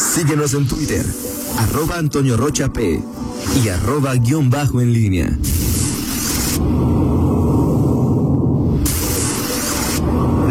Síguenos 0.00 0.54
en 0.54 0.66
Twitter, 0.66 1.04
arroba 1.58 1.98
Antonio 1.98 2.36
Rocha 2.36 2.72
P 2.72 3.02
y 3.62 3.68
arroba 3.68 4.14
guion 4.14 4.48
bajo 4.48 4.80
en 4.80 4.94
línea. 4.94 5.38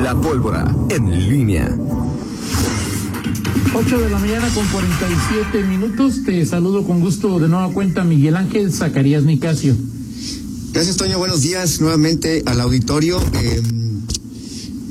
La 0.04 0.16
pólvora 0.22 0.74
en 0.90 1.30
línea. 1.30 1.76
8 3.74 4.00
de 4.00 4.10
la 4.10 4.20
mañana 4.20 4.48
con 4.54 4.66
47 4.68 5.63
minutos. 5.63 6.24
Te 6.24 6.46
saludo 6.46 6.86
con 6.86 7.02
gusto 7.02 7.40
de 7.40 7.50
nueva 7.50 7.74
cuenta 7.74 8.04
Miguel 8.04 8.38
Ángel 8.38 8.72
Zacarías 8.72 9.24
Nicasio. 9.24 9.76
Gracias, 10.72 10.96
Toño. 10.96 11.18
Buenos 11.18 11.42
días 11.42 11.81
nuevamente 11.81 12.44
al 12.46 12.62
auditorio. 12.62 13.20
Eh, 13.34 13.62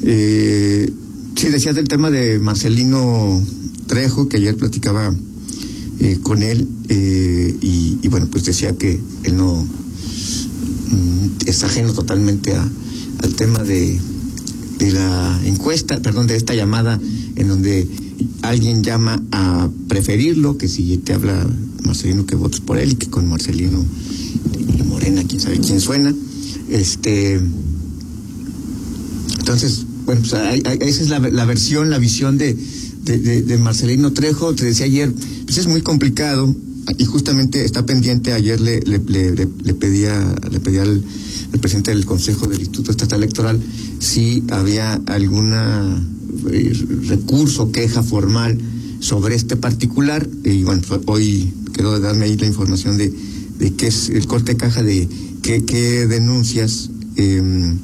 eh, 0.02 0.93
sí, 1.36 1.48
decías 1.48 1.77
del 1.77 1.86
tema 1.86 2.11
de 2.11 2.40
Marcelino 2.40 3.40
Trejo, 3.89 4.29
que 4.29 4.36
ayer 4.36 4.57
platicaba 4.57 5.12
eh, 5.98 6.18
con 6.23 6.45
él, 6.45 6.69
eh, 6.88 7.56
y, 7.60 8.06
bueno, 8.09 8.29
pues 8.30 8.45
decía 8.45 8.77
que 8.77 9.01
él 9.24 9.37
no 9.37 9.65
mm, 9.65 11.29
es 11.46 11.65
ajeno 11.65 11.93
totalmente 11.93 12.55
al 12.55 13.34
tema 13.34 13.65
de, 13.65 13.98
de 14.79 14.93
la 14.93 15.41
encuesta, 15.45 16.01
perdón, 16.01 16.29
de 16.29 16.37
esta 16.37 16.55
llamada 16.55 17.01
en 17.34 17.48
donde 17.48 17.88
alguien 18.43 18.82
llama 18.82 19.20
a 19.32 19.69
preferirlo, 19.88 20.57
que 20.57 20.68
si 20.68 20.96
te 20.98 21.12
habla 21.12 21.46
Marcelino 21.84 22.27
que 22.27 22.37
votes 22.37 22.60
por 22.60 22.79
él 22.79 22.93
y 22.93 22.95
que 22.95 23.09
con 23.09 23.29
Marcelino 23.29 23.84
y 24.79 24.82
Morena, 24.82 25.23
quién 25.27 25.41
sabe 25.41 25.59
quién 25.59 25.80
suena. 25.80 26.15
Este, 26.68 27.41
entonces, 29.38 29.87
bueno, 30.05 30.20
pues 30.20 30.34
hay, 30.34 30.62
hay, 30.65 30.79
esa 30.82 31.02
es 31.02 31.09
la, 31.09 31.18
versión, 31.18 31.91
la 31.91 31.98
visión 31.98 32.38
de, 32.38 32.57
de, 33.16 33.58
Marcelino 33.58 34.12
Trejo. 34.12 34.54
Te 34.54 34.64
decía 34.64 34.86
ayer, 34.86 35.12
pues 35.44 35.58
es 35.58 35.66
muy 35.66 35.82
complicado 35.82 36.54
y 36.98 37.04
justamente 37.04 37.64
está 37.64 37.86
pendiente. 37.86 38.32
Ayer 38.32 38.60
le, 38.60 38.80
le, 38.80 38.98
pedía, 39.74 40.34
le 40.50 40.60
pedía 40.60 40.82
al, 40.82 41.02
presidente 41.60 41.90
del 41.90 42.04
Consejo 42.04 42.46
del 42.46 42.60
Instituto 42.60 42.90
Estatal 42.90 43.23
Electoral 43.23 43.60
si 43.98 44.45
había 44.50 44.95
alguna 45.06 46.06
eh, 46.52 46.87
recurso, 47.09 47.73
queja 47.73 48.02
formal 48.02 48.59
sobre 49.00 49.34
este 49.34 49.56
particular. 49.56 50.28
Y 50.45 50.65
bueno, 50.65 50.82
hoy 51.06 51.52
quedó 51.72 51.95
de 51.95 52.00
darme 52.00 52.26
ahí 52.26 52.37
la 52.37 52.46
información 52.46 52.98
de, 52.98 53.12
de 53.59 53.72
qué 53.74 53.88
es 53.88 54.10
el 54.10 54.26
corte 54.26 54.52
de 54.52 54.59
caja 54.59 54.82
de 54.82 55.09
qué, 55.43 55.65
qué 55.65 56.06
denuncias 56.06 56.90
eh, 57.16 57.74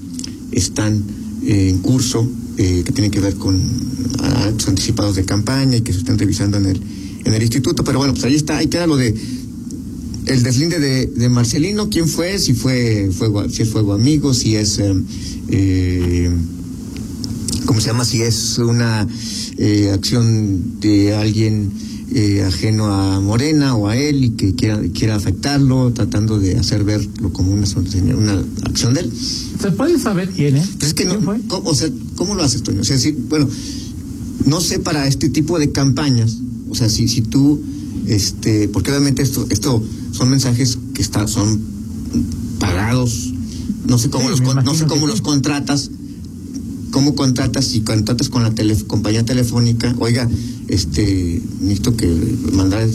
están 0.53 1.03
en 1.47 1.79
curso 1.79 2.29
eh, 2.59 2.83
que 2.85 2.93
tienen 2.93 3.11
que 3.11 3.21
ver 3.21 3.35
con 3.37 3.61
actos 4.23 4.69
anticipados 4.69 5.17
de 5.17 5.25
campaña 5.25 5.77
y 5.77 5.81
que 5.81 5.93
se 5.93 6.01
están 6.01 6.19
revisando 6.19 6.57
en 6.59 6.67
el, 6.67 6.81
en 7.25 7.35
el 7.35 7.43
instituto. 7.43 7.85
Pero 7.85 7.99
bueno, 7.99 8.15
pues 8.15 8.25
ahí 8.25 8.35
está, 8.35 8.59
ahí 8.59 8.67
queda 8.67 8.87
lo 8.87 8.97
de 8.97 9.15
el 10.27 10.43
deslinde 10.43 10.79
de, 10.79 11.07
de 11.07 11.29
Marcelino, 11.29 11.91
quién 11.91 12.09
fue, 12.09 12.39
si 12.39 12.55
fue 12.55 13.11
fuego, 13.13 13.49
si 13.51 13.63
es 13.63 13.69
fuego 13.69 13.93
amigo, 13.93 14.33
si 14.33 14.57
es 14.57 14.79
eh, 14.79 14.95
eh, 15.51 16.31
¿cómo 17.67 17.81
se 17.81 17.89
llama? 17.89 18.05
Si 18.05 18.23
es 18.23 18.59
una 18.59 19.07
eh, 19.59 19.91
acción 19.93 20.81
de 20.81 21.15
alguien 21.15 21.71
eh, 22.13 22.43
ajeno 22.43 22.87
a 22.87 23.21
Morena 23.21 23.75
o 23.75 23.89
a 23.89 23.97
él 23.97 24.25
y 24.25 24.31
que 24.31 24.55
quiera, 24.55 24.81
quiera 24.93 25.17
afectarlo, 25.17 25.93
tratando 25.93 26.39
de 26.39 26.57
hacer 26.57 26.85
verlo 26.85 27.33
como 27.33 27.53
una, 27.53 27.67
una 28.17 28.45
acción 28.65 28.95
de 28.95 29.01
él. 29.01 29.13
¿Se 29.61 29.71
puede 29.73 29.99
saber 29.99 30.29
quién 30.31 30.57
es? 30.57 30.69
Pues 30.79 30.89
es 30.89 30.95
que 30.95 31.07
no, 31.07 31.19
¿cómo, 31.49 31.71
o 31.71 31.75
sea, 31.75 31.89
¿cómo 32.17 32.35
lo 32.35 32.43
haces, 32.43 32.63
Toño? 32.63 32.83
O 32.83 32.85
sea, 32.85 32.99
si, 32.99 33.13
bueno, 33.13 33.49
no 34.47 34.61
sé 34.61 34.79
para 34.79 35.07
este 35.07 35.29
tipo 35.29 35.59
de 35.59 35.73
campañas, 35.73 36.39
o 36.69 36.75
sea, 36.75 36.89
si, 36.89 37.09
si 37.09 37.23
tú, 37.23 37.63
este, 38.07 38.69
porque 38.69 38.91
obviamente 38.91 39.23
esto, 39.23 39.47
esto 39.51 39.83
son 40.13 40.29
mensajes 40.29 40.79
que 40.93 41.03
está, 41.03 41.27
son 41.27 41.61
pagados, 42.59 43.33
no 43.89 43.99
sé 43.99 44.11
cómo, 44.11 44.25
sí, 44.25 44.43
los, 44.43 44.65
no 44.65 44.75
sé 44.75 44.87
cómo 44.87 45.07
los 45.07 45.21
contratas, 45.21 45.91
cómo 46.95 47.17
contratas, 47.17 47.65
si 47.65 47.81
contratas 47.81 48.29
con 48.29 48.45
la 48.45 48.53
tele, 48.53 48.77
compañía 48.87 49.25
telefónica, 49.25 49.93
oiga, 49.99 50.29
este, 50.69 51.43
necesito 51.61 51.97
que 51.97 52.07
mandar 52.53 52.89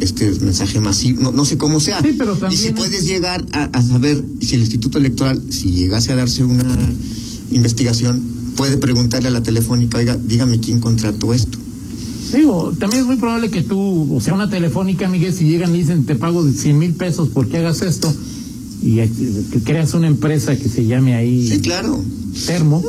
este 0.00 0.30
mensaje 0.42 0.78
masivo, 0.78 1.22
no, 1.22 1.32
no 1.32 1.46
sé 1.46 1.56
cómo 1.56 1.80
sea. 1.80 2.02
Sí, 2.02 2.14
pero 2.18 2.36
también... 2.36 2.52
Y 2.52 2.62
si 2.62 2.72
puedes 2.74 3.06
llegar 3.06 3.42
a, 3.52 3.64
a, 3.64 3.82
saber 3.82 4.22
si 4.42 4.56
el 4.56 4.60
Instituto 4.60 4.98
Electoral, 4.98 5.42
si 5.48 5.70
llegase 5.70 6.12
a 6.12 6.16
darse 6.16 6.44
una 6.44 6.66
investigación, 7.50 8.20
puede 8.56 8.76
preguntarle 8.76 9.28
a 9.28 9.30
la 9.30 9.42
telefónica, 9.42 9.96
oiga, 9.96 10.18
dígame 10.22 10.60
quién 10.60 10.78
contrató 10.78 11.32
esto. 11.32 11.56
Digo, 12.34 12.74
también 12.78 13.04
es 13.04 13.06
muy 13.06 13.16
probable 13.16 13.48
que 13.48 13.62
tú, 13.62 14.14
o 14.14 14.20
sea, 14.20 14.34
una 14.34 14.50
telefónica, 14.50 15.08
Miguel, 15.08 15.32
si 15.32 15.46
llegan 15.46 15.74
y 15.74 15.78
dicen, 15.78 16.04
te 16.04 16.14
pago 16.14 16.46
100 16.46 16.78
mil 16.78 16.92
pesos 16.92 17.30
porque 17.32 17.56
hagas 17.56 17.80
esto, 17.80 18.14
y 18.82 18.96
que 18.96 19.60
creas 19.64 19.94
una 19.94 20.08
empresa 20.08 20.54
que 20.56 20.68
se 20.68 20.84
llame 20.84 21.14
ahí. 21.14 21.48
Sí, 21.48 21.60
claro. 21.60 22.04
Termo. 22.46 22.84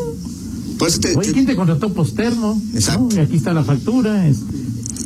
Pues 0.78 1.00
te, 1.00 1.16
Oye, 1.18 1.32
¿quién 1.34 1.46
te 1.46 1.56
contrató? 1.56 1.92
Termo. 2.16 2.62
Exacto. 2.74 3.08
¿no? 3.10 3.16
Y 3.16 3.20
aquí 3.20 3.38
está 3.38 3.54
la 3.54 3.64
factura. 3.64 4.28
Es... 4.28 4.38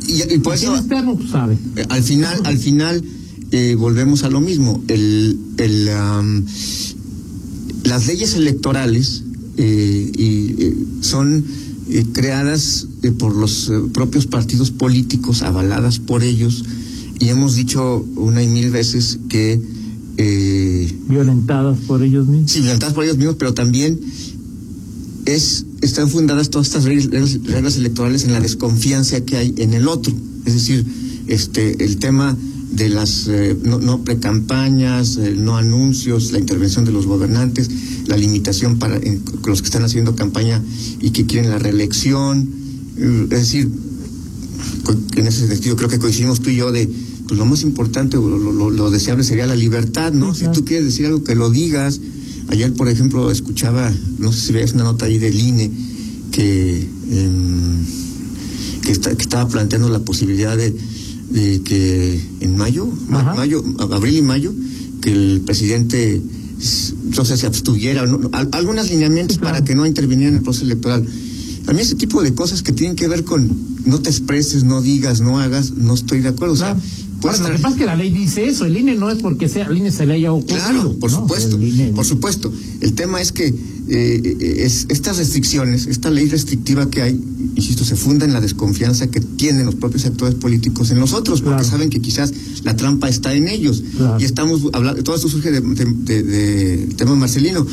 Y, 0.06 0.34
y 0.34 0.38
por 0.38 0.54
eso. 0.54 0.66
¿Quién 0.66 0.78
es 0.82 0.88
Termo? 0.88 1.16
Pues 1.16 1.30
sabe. 1.30 1.58
Al 1.88 2.02
final, 2.02 2.40
al 2.44 2.58
final, 2.58 3.04
eh, 3.50 3.74
volvemos 3.78 4.24
a 4.24 4.30
lo 4.30 4.40
mismo. 4.40 4.82
El, 4.88 5.38
el, 5.58 5.88
um, 5.88 6.44
las 7.84 8.06
leyes 8.06 8.34
electorales 8.34 9.24
eh, 9.56 10.12
y, 10.16 10.62
eh, 10.62 10.76
son 11.00 11.44
creadas 12.12 12.86
por 13.18 13.36
los 13.36 13.70
propios 13.92 14.26
partidos 14.26 14.70
políticos, 14.70 15.42
avaladas 15.42 15.98
por 15.98 16.22
ellos, 16.22 16.64
y 17.18 17.28
hemos 17.28 17.54
dicho 17.54 18.06
una 18.16 18.42
y 18.42 18.46
mil 18.46 18.70
veces 18.70 19.18
que 19.28 19.60
eh, 20.16 20.92
violentadas 21.08 21.78
por 21.86 22.02
ellos 22.02 22.26
mismos. 22.26 22.50
Sí, 22.50 22.60
violentadas 22.60 22.94
por 22.94 23.04
ellos 23.04 23.16
mismos, 23.16 23.36
pero 23.38 23.54
también 23.54 23.98
es 25.24 25.64
están 25.80 26.08
fundadas 26.08 26.50
todas 26.50 26.68
estas 26.68 26.84
reglas, 26.84 27.38
reglas, 27.44 27.76
electorales 27.76 28.24
en 28.24 28.32
la 28.32 28.40
desconfianza 28.40 29.20
que 29.22 29.36
hay 29.36 29.54
en 29.58 29.74
el 29.74 29.88
otro. 29.88 30.12
Es 30.44 30.54
decir, 30.54 30.84
este 31.26 31.84
el 31.84 31.98
tema 31.98 32.36
de 32.72 32.88
las 32.88 33.28
eh, 33.28 33.56
no, 33.62 33.78
no 33.78 34.02
precampañas, 34.02 35.16
eh, 35.16 35.34
no 35.36 35.56
anuncios, 35.56 36.32
la 36.32 36.38
intervención 36.38 36.84
de 36.84 36.92
los 36.92 37.06
gobernantes, 37.06 37.70
la 38.06 38.16
limitación 38.16 38.78
para 38.78 38.96
en, 38.96 39.22
los 39.46 39.60
que 39.60 39.66
están 39.66 39.84
haciendo 39.84 40.16
campaña 40.16 40.62
y 41.00 41.10
que 41.10 41.26
quieren 41.26 41.50
la 41.50 41.58
reelección. 41.58 42.48
Es 42.96 43.28
decir, 43.28 43.68
en 45.16 45.26
ese 45.26 45.46
sentido 45.48 45.76
creo 45.76 45.88
que 45.88 45.98
coincidimos 45.98 46.40
tú 46.40 46.50
y 46.50 46.56
yo 46.56 46.72
de 46.72 46.88
pues 47.26 47.38
lo 47.38 47.46
más 47.46 47.62
importante 47.62 48.16
o 48.16 48.28
lo, 48.28 48.38
lo, 48.38 48.70
lo, 48.70 48.90
deseable 48.90 49.24
sería 49.24 49.46
la 49.46 49.56
libertad, 49.56 50.12
¿no? 50.12 50.34
Si 50.34 50.46
tú 50.52 50.64
quieres 50.64 50.86
decir 50.86 51.06
algo, 51.06 51.24
que 51.24 51.34
lo 51.34 51.50
digas. 51.50 52.00
Ayer, 52.52 52.70
por 52.74 52.86
ejemplo, 52.90 53.30
escuchaba, 53.30 53.90
no 54.18 54.30
sé 54.30 54.40
si 54.48 54.52
veías 54.52 54.74
una 54.74 54.84
nota 54.84 55.06
ahí 55.06 55.18
del 55.18 55.40
INE, 55.40 55.70
que, 56.30 56.86
eh, 57.10 57.30
que, 58.82 58.92
está, 58.92 59.16
que, 59.16 59.22
estaba 59.22 59.48
planteando 59.48 59.88
la 59.88 60.00
posibilidad 60.00 60.54
de, 60.54 60.76
de 61.30 61.62
que 61.62 62.20
en 62.40 62.54
mayo, 62.58 62.92
Ajá. 63.10 63.34
mayo, 63.34 63.64
abril 63.78 64.18
y 64.18 64.20
mayo, 64.20 64.52
que 65.00 65.12
el 65.12 65.40
presidente, 65.46 66.20
no 67.16 67.24
sé, 67.24 67.38
se 67.38 67.46
abstuviera, 67.46 68.04
¿no? 68.04 68.20
algunos 68.52 68.90
lineamientos 68.90 69.38
claro. 69.38 69.54
para 69.54 69.64
que 69.64 69.74
no 69.74 69.86
interviniera 69.86 70.28
en 70.28 70.36
el 70.36 70.42
proceso 70.42 70.66
electoral. 70.66 71.06
A 71.68 71.72
mí 71.72 71.80
ese 71.80 71.94
tipo 71.94 72.22
de 72.22 72.34
cosas 72.34 72.62
que 72.62 72.72
tienen 72.72 72.96
que 72.96 73.08
ver 73.08 73.24
con 73.24 73.48
no 73.86 74.02
te 74.02 74.10
expreses, 74.10 74.62
no 74.62 74.82
digas, 74.82 75.22
no 75.22 75.38
hagas, 75.38 75.70
no 75.70 75.94
estoy 75.94 76.20
de 76.20 76.28
acuerdo. 76.28 76.54
Claro. 76.54 76.76
O 76.76 76.80
sea, 76.82 76.88
bueno, 77.22 77.48
lo 77.48 77.56
que 77.56 77.62
pasa 77.62 77.74
es 77.74 77.80
que 77.80 77.86
la 77.86 77.96
ley 77.96 78.10
dice 78.10 78.44
eso, 78.44 78.64
el 78.64 78.76
INE 78.76 78.94
no 78.96 79.10
es 79.10 79.22
porque 79.22 79.48
sea, 79.48 79.66
el 79.66 79.76
INE 79.76 79.92
se 79.92 80.06
le 80.06 80.14
haya 80.14 80.32
ocurrido. 80.32 80.58
Claro, 80.58 80.98
por 80.98 81.10
¿no? 81.10 81.20
supuesto, 81.20 81.60
INE... 81.60 81.92
por 81.92 82.04
supuesto. 82.04 82.52
El 82.80 82.94
tema 82.94 83.20
es 83.20 83.32
que 83.32 83.54
eh, 83.88 84.56
es, 84.64 84.86
estas 84.88 85.18
restricciones, 85.18 85.86
esta 85.86 86.10
ley 86.10 86.28
restrictiva 86.28 86.88
que 86.90 87.02
hay, 87.02 87.20
insisto, 87.54 87.84
se 87.84 87.96
funda 87.96 88.24
en 88.24 88.32
la 88.32 88.40
desconfianza 88.40 89.08
que 89.08 89.20
tienen 89.20 89.66
los 89.66 89.74
propios 89.76 90.04
actores 90.04 90.34
políticos 90.34 90.90
en 90.90 90.98
nosotros, 90.98 91.40
porque 91.42 91.62
claro. 91.62 91.70
saben 91.70 91.90
que 91.90 92.00
quizás 92.00 92.32
la 92.64 92.74
trampa 92.76 93.08
está 93.08 93.34
en 93.34 93.48
ellos. 93.48 93.82
Claro. 93.96 94.20
Y 94.20 94.24
estamos 94.24 94.62
hablando, 94.72 95.02
todo 95.02 95.16
esto 95.16 95.28
surge 95.28 95.50
del 95.50 95.74
de, 95.74 95.84
de, 95.84 96.22
de, 96.22 96.94
tema 96.96 97.14
Marcelino. 97.14 97.66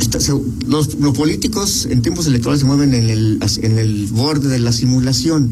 Está, 0.00 0.20
se, 0.20 0.32
los, 0.66 0.94
los, 0.94 1.16
políticos 1.16 1.86
en 1.90 2.02
tiempos 2.02 2.26
electorales 2.26 2.60
se 2.60 2.66
mueven 2.66 2.94
en 2.94 3.10
el, 3.10 3.40
en 3.62 3.78
el 3.78 4.06
borde 4.06 4.48
de 4.48 4.58
la 4.58 4.72
simulación. 4.72 5.50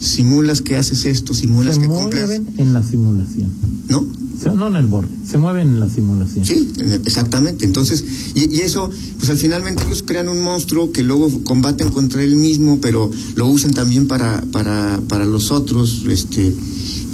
Simulas 0.00 0.62
que 0.62 0.76
haces 0.76 1.04
esto, 1.04 1.34
simulas 1.34 1.76
se 1.76 1.82
que 1.82 1.88
mueven 1.88 2.48
en 2.56 2.72
la 2.72 2.82
simulación. 2.82 3.50
¿No? 3.88 4.06
Se, 4.40 4.50
no 4.50 4.68
en 4.68 4.76
el 4.76 4.86
borde, 4.86 5.10
se 5.28 5.36
mueven 5.36 5.68
en 5.68 5.80
la 5.80 5.88
simulación. 5.90 6.44
Sí, 6.44 6.72
exactamente. 7.04 7.66
Entonces, 7.66 8.02
y, 8.34 8.54
y, 8.56 8.60
eso, 8.60 8.90
pues 9.18 9.28
al 9.28 9.36
finalmente 9.36 9.82
ellos 9.84 10.02
crean 10.06 10.28
un 10.28 10.40
monstruo 10.40 10.92
que 10.92 11.02
luego 11.02 11.28
combaten 11.44 11.90
contra 11.90 12.22
él 12.22 12.36
mismo, 12.36 12.80
pero 12.80 13.10
lo 13.34 13.46
usan 13.46 13.72
también 13.72 14.08
para, 14.08 14.40
para, 14.50 15.00
para 15.08 15.26
los 15.26 15.50
otros. 15.50 16.04
Este, 16.08 16.54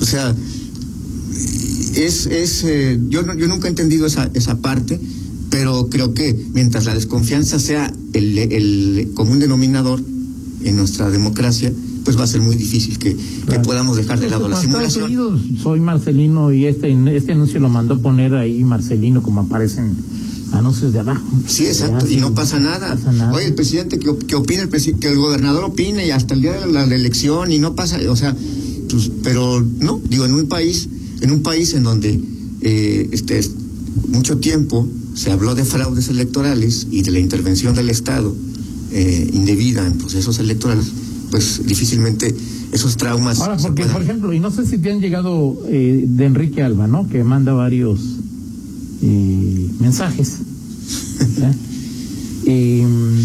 o 0.01 0.05
sea, 0.05 0.33
es, 1.97 2.27
es 2.27 2.63
eh, 2.65 3.01
yo, 3.09 3.23
no, 3.23 3.35
yo 3.35 3.49
nunca 3.49 3.67
he 3.67 3.71
entendido 3.71 4.07
esa, 4.07 4.31
esa 4.35 4.59
parte 4.59 5.01
pero 5.51 5.89
creo 5.89 6.13
que 6.15 6.37
mientras 6.53 6.85
la 6.85 6.95
desconfianza 6.95 7.59
sea 7.59 7.93
el, 8.13 8.39
el, 8.39 9.13
común 9.15 9.39
denominador 9.39 10.03
en 10.65 10.77
nuestra 10.77 11.11
democracia, 11.11 11.73
pues 12.07 12.17
va 12.17 12.23
a 12.23 12.27
ser 12.29 12.41
muy 12.41 12.55
difícil 12.55 12.99
que, 12.99 13.17
que 13.51 13.59
podamos 13.59 13.97
dejar 13.97 14.21
de 14.21 14.31
lado 14.31 14.49
la 14.49 14.61
simulación. 14.61 15.59
Soy 15.61 15.81
Marcelino 15.81 16.53
y 16.53 16.67
este, 16.67 16.97
este 17.17 17.33
anuncio 17.33 17.59
lo 17.59 17.69
mandó 17.69 18.01
poner 18.01 18.33
ahí 18.37 18.63
Marcelino 18.63 19.23
como 19.25 19.41
aparecen 19.41 19.97
anuncios 20.53 20.93
de 20.93 21.01
abajo. 21.01 21.27
Sí, 21.49 21.67
exacto, 21.67 22.09
y 22.09 22.19
no 22.19 22.33
pasa 22.33 22.61
nada. 22.61 22.95
pasa 22.95 23.11
nada. 23.11 23.33
Oye, 23.33 23.47
el 23.47 23.55
presidente, 23.55 23.99
que, 23.99 24.17
que 24.19 24.37
opine 24.37 24.63
el 24.63 24.71
presi- 24.71 24.97
que 24.97 25.09
el 25.09 25.17
gobernador 25.19 25.65
opine 25.65 26.07
y 26.07 26.13
hasta 26.13 26.35
el 26.35 26.43
día 26.43 26.53
de 26.53 26.73
la, 26.73 26.87
la 26.87 26.95
elección 26.95 27.51
y 27.51 27.59
no 27.59 27.75
pasa, 27.75 27.99
o 28.09 28.15
sea, 28.15 28.37
pues, 28.89 29.11
pero 29.25 29.61
no, 29.81 30.01
digo, 30.09 30.27
en 30.27 30.35
un 30.35 30.47
país, 30.47 30.89
en 31.23 31.33
un 31.33 31.43
país 31.43 31.75
en 31.75 31.83
donde 31.83 32.21
eh, 32.61 33.09
este 33.11 33.41
mucho 34.09 34.39
tiempo 34.39 34.87
se 35.15 35.33
habló 35.33 35.57
de 35.57 35.65
fraudes 35.65 36.09
electorales 36.09 36.87
y 36.93 37.03
de 37.03 37.11
la 37.11 37.19
intervención 37.19 37.75
del 37.75 37.91
Estado 37.91 38.33
eh, 38.93 39.29
indebida 39.33 39.85
en 39.85 39.95
procesos 39.99 40.39
electorales, 40.39 40.87
pues 41.31 41.67
difícilmente 41.67 42.35
esos 42.73 42.97
traumas. 42.97 43.41
Ahora, 43.41 43.57
porque, 43.57 43.85
por 43.87 44.03
ejemplo, 44.03 44.33
y 44.33 44.41
no 44.41 44.51
sé 44.51 44.67
si 44.67 44.79
te 44.79 44.91
han 44.93 45.01
llegado 45.01 45.57
eh, 45.69 46.05
de 46.07 46.25
Enrique 46.25 46.63
Alba, 46.63 46.87
¿no? 46.87 47.09
Que 47.09 47.25
manda 47.25 47.53
varios 47.53 48.01
eh, 49.03 49.71
mensajes. 49.81 50.39
¿eh? 51.41 51.53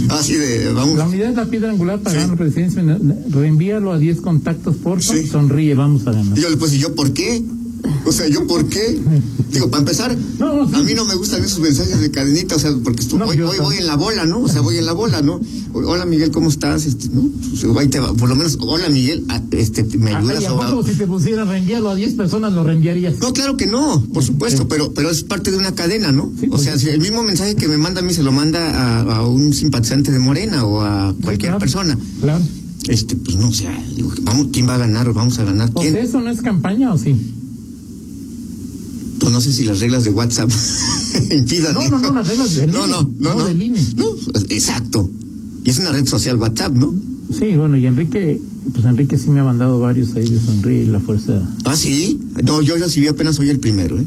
Ah, 0.09 0.19
sí, 0.24 0.33
de, 0.33 0.74
vamos. 0.74 0.98
la 0.98 1.07
unidad 1.07 1.30
es 1.30 1.36
la 1.36 1.45
piedra 1.45 1.69
angular 1.69 2.00
para 2.00 2.15
Sí. 2.15 2.21
ganar 2.21 2.30
la 2.39 2.44
presidencia. 2.44 2.81
Reenvíalo 3.30 3.92
a 3.92 4.00
10 4.00 4.19
contactos, 4.21 4.77
por 4.77 5.03
Sí. 5.03 5.27
Sonríe, 5.27 5.75
vamos 5.75 6.07
a 6.07 6.12
ganar. 6.12 6.36
Y 6.38 6.42
yo 6.42 6.50
le 6.50 6.57
pues, 6.57 6.74
¿y 6.74 6.80
yo 6.80 6.95
por 6.95 7.13
qué? 7.13 7.44
O 8.06 8.12
sea, 8.12 8.28
¿yo 8.28 8.45
por 8.48 8.66
qué? 8.68 9.00
Digo, 9.51 9.69
para 9.69 9.81
empezar, 9.81 10.16
No, 10.39 10.68
sí. 10.68 10.75
a 10.75 10.81
mí 10.81 10.94
no 10.94 11.06
me 11.06 11.16
gustan 11.16 11.44
esos 11.44 11.60
mensajes 11.60 12.00
de 12.00 12.10
cadenita, 12.12 12.56
o 12.56 12.60
sea, 12.60 12.72
porque 12.83 13.04
estu- 13.04 13.18
No, 13.18 13.25
voy, 13.25 13.78
en 13.78 13.86
la 13.88 13.95
bola, 13.95 14.25
¿no? 14.25 14.39
O 14.42 14.48
sea, 14.48 14.62
voy 14.62 14.78
en 14.78 14.86
la 14.86 14.94
bola, 14.94 15.22
¿no? 15.22 15.39
Hola 15.74 16.06
Miguel, 16.06 16.31
¿cómo 16.31 16.50
estás? 16.50 16.86
Este, 16.86 17.10
¿no? 17.10 17.30
Pues, 17.50 17.63
ahí 17.78 17.88
te 17.88 18.00
va. 18.00 18.13
Por 18.13 18.28
lo 18.30 18.36
menos, 18.36 18.57
hola 18.62 18.89
Miguel, 18.89 19.24
ah, 19.30 19.42
este, 19.51 19.83
¿me 19.98 20.16
ayudas? 20.16 20.38
Ay, 20.39 20.45
¿a 20.45 20.83
si 20.92 20.95
te 20.98 21.07
pusiera 21.07 21.45
reenviarlo 21.45 21.89
a 21.89 21.95
10 21.95 22.13
personas 22.13 22.54
lo 22.54 22.63
reenviarías? 22.63 23.19
No, 23.19 23.33
claro 23.33 23.56
que 23.57 23.68
no, 23.68 24.04
por 24.13 24.24
supuesto, 24.24 24.63
Sí. 24.63 24.68
pero, 24.69 24.94
pero 24.94 25.10
es 25.10 25.24
parte 25.24 25.51
de 25.51 25.57
una 25.57 25.74
cadena, 25.75 26.12
¿no? 26.12 26.31
Sí, 26.39 26.48
o 26.48 26.51
pues 26.51 26.63
sea, 26.63 26.77
si 26.77 26.89
el 26.89 27.00
mismo 27.00 27.24
mensaje 27.24 27.56
que 27.56 27.68
me 27.68 27.77
manda 27.77 28.01
a 28.01 28.04
mí 28.04 28.13
se 28.13 28.24
lo 28.24 28.31
manda 28.31 28.69
a, 28.72 29.18
a 29.18 29.27
un 29.27 29.54
simpatizante 29.54 30.12
de 30.12 30.19
Morena 30.19 30.66
o 30.66 30.81
a 30.81 31.13
cualquier 31.22 31.51
claro. 31.51 31.60
persona, 31.60 31.98
Claro. 32.22 32.44
este, 32.88 33.16
pues 33.16 33.38
no, 33.38 33.50
o 33.50 33.54
sea, 33.54 33.72
digo, 33.95 34.12
vamos, 34.24 34.48
¿quién 34.51 34.68
va 34.68 34.75
a 34.75 34.80
ganar? 34.80 35.12
¿Vamos 35.13 35.38
a 35.39 35.44
ganar? 35.44 35.69
¿O 35.74 35.81
¿Quién? 35.81 35.95
eso 35.98 36.19
no 36.22 36.30
es 36.30 36.42
campaña 36.42 36.94
o 36.94 36.98
sí? 36.98 37.16
Pues 39.21 39.31
no 39.31 39.39
sé 39.39 39.53
si 39.53 39.63
las 39.63 39.79
reglas 39.79 40.03
de 40.03 40.09
WhatsApp 40.09 40.50
impidan. 41.31 41.73
No, 41.75 41.88
no, 41.89 42.00
no, 42.00 42.12
las 42.13 42.27
reglas 42.27 42.56
del 42.56 42.71
No, 42.71 42.79
INE, 42.85 42.91
no, 42.91 43.01
no, 43.03 43.09
no, 43.19 43.35
no. 43.35 43.45
del 43.45 43.62
INE. 43.62 43.79
No, 43.95 44.06
exacto. 44.50 45.09
Y 45.63 45.69
es 45.69 45.77
una 45.79 45.91
red 45.91 46.06
social 46.07 46.38
WhatsApp, 46.38 46.73
¿no? 46.73 46.94
Sí, 47.38 47.56
bueno, 47.56 47.77
y 47.77 47.85
Enrique, 47.85 48.41
pues 48.73 48.83
Enrique 48.85 49.18
sí 49.18 49.29
me 49.29 49.39
ha 49.39 49.44
mandado 49.44 49.79
varios 49.79 50.15
ahí 50.15 50.27
de 50.27 50.39
Sonríe 50.39 50.83
y 50.83 50.88
la 50.88 51.00
fuerza. 51.00 51.41
Ah, 51.65 51.75
sí. 51.77 52.19
No, 52.44 52.62
yo 52.62 52.75
recibí 52.77 53.07
apenas 53.07 53.39
hoy 53.39 53.50
el 53.50 53.59
primero, 53.59 53.97
¿eh? 54.00 54.06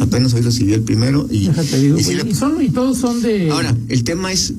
Apenas 0.00 0.34
hoy 0.34 0.40
recibí 0.40 0.72
el 0.72 0.82
primero 0.82 1.26
y. 1.30 1.46
Déjate 1.46 1.78
digo, 1.78 1.96
y 1.98 2.02
sí 2.02 2.12
pues, 2.12 2.24
le- 2.24 2.30
y, 2.30 2.34
son, 2.34 2.62
y 2.62 2.68
todos 2.70 2.98
son 2.98 3.22
de. 3.22 3.50
Ahora, 3.50 3.74
el 3.88 4.02
tema 4.04 4.32
es. 4.32 4.52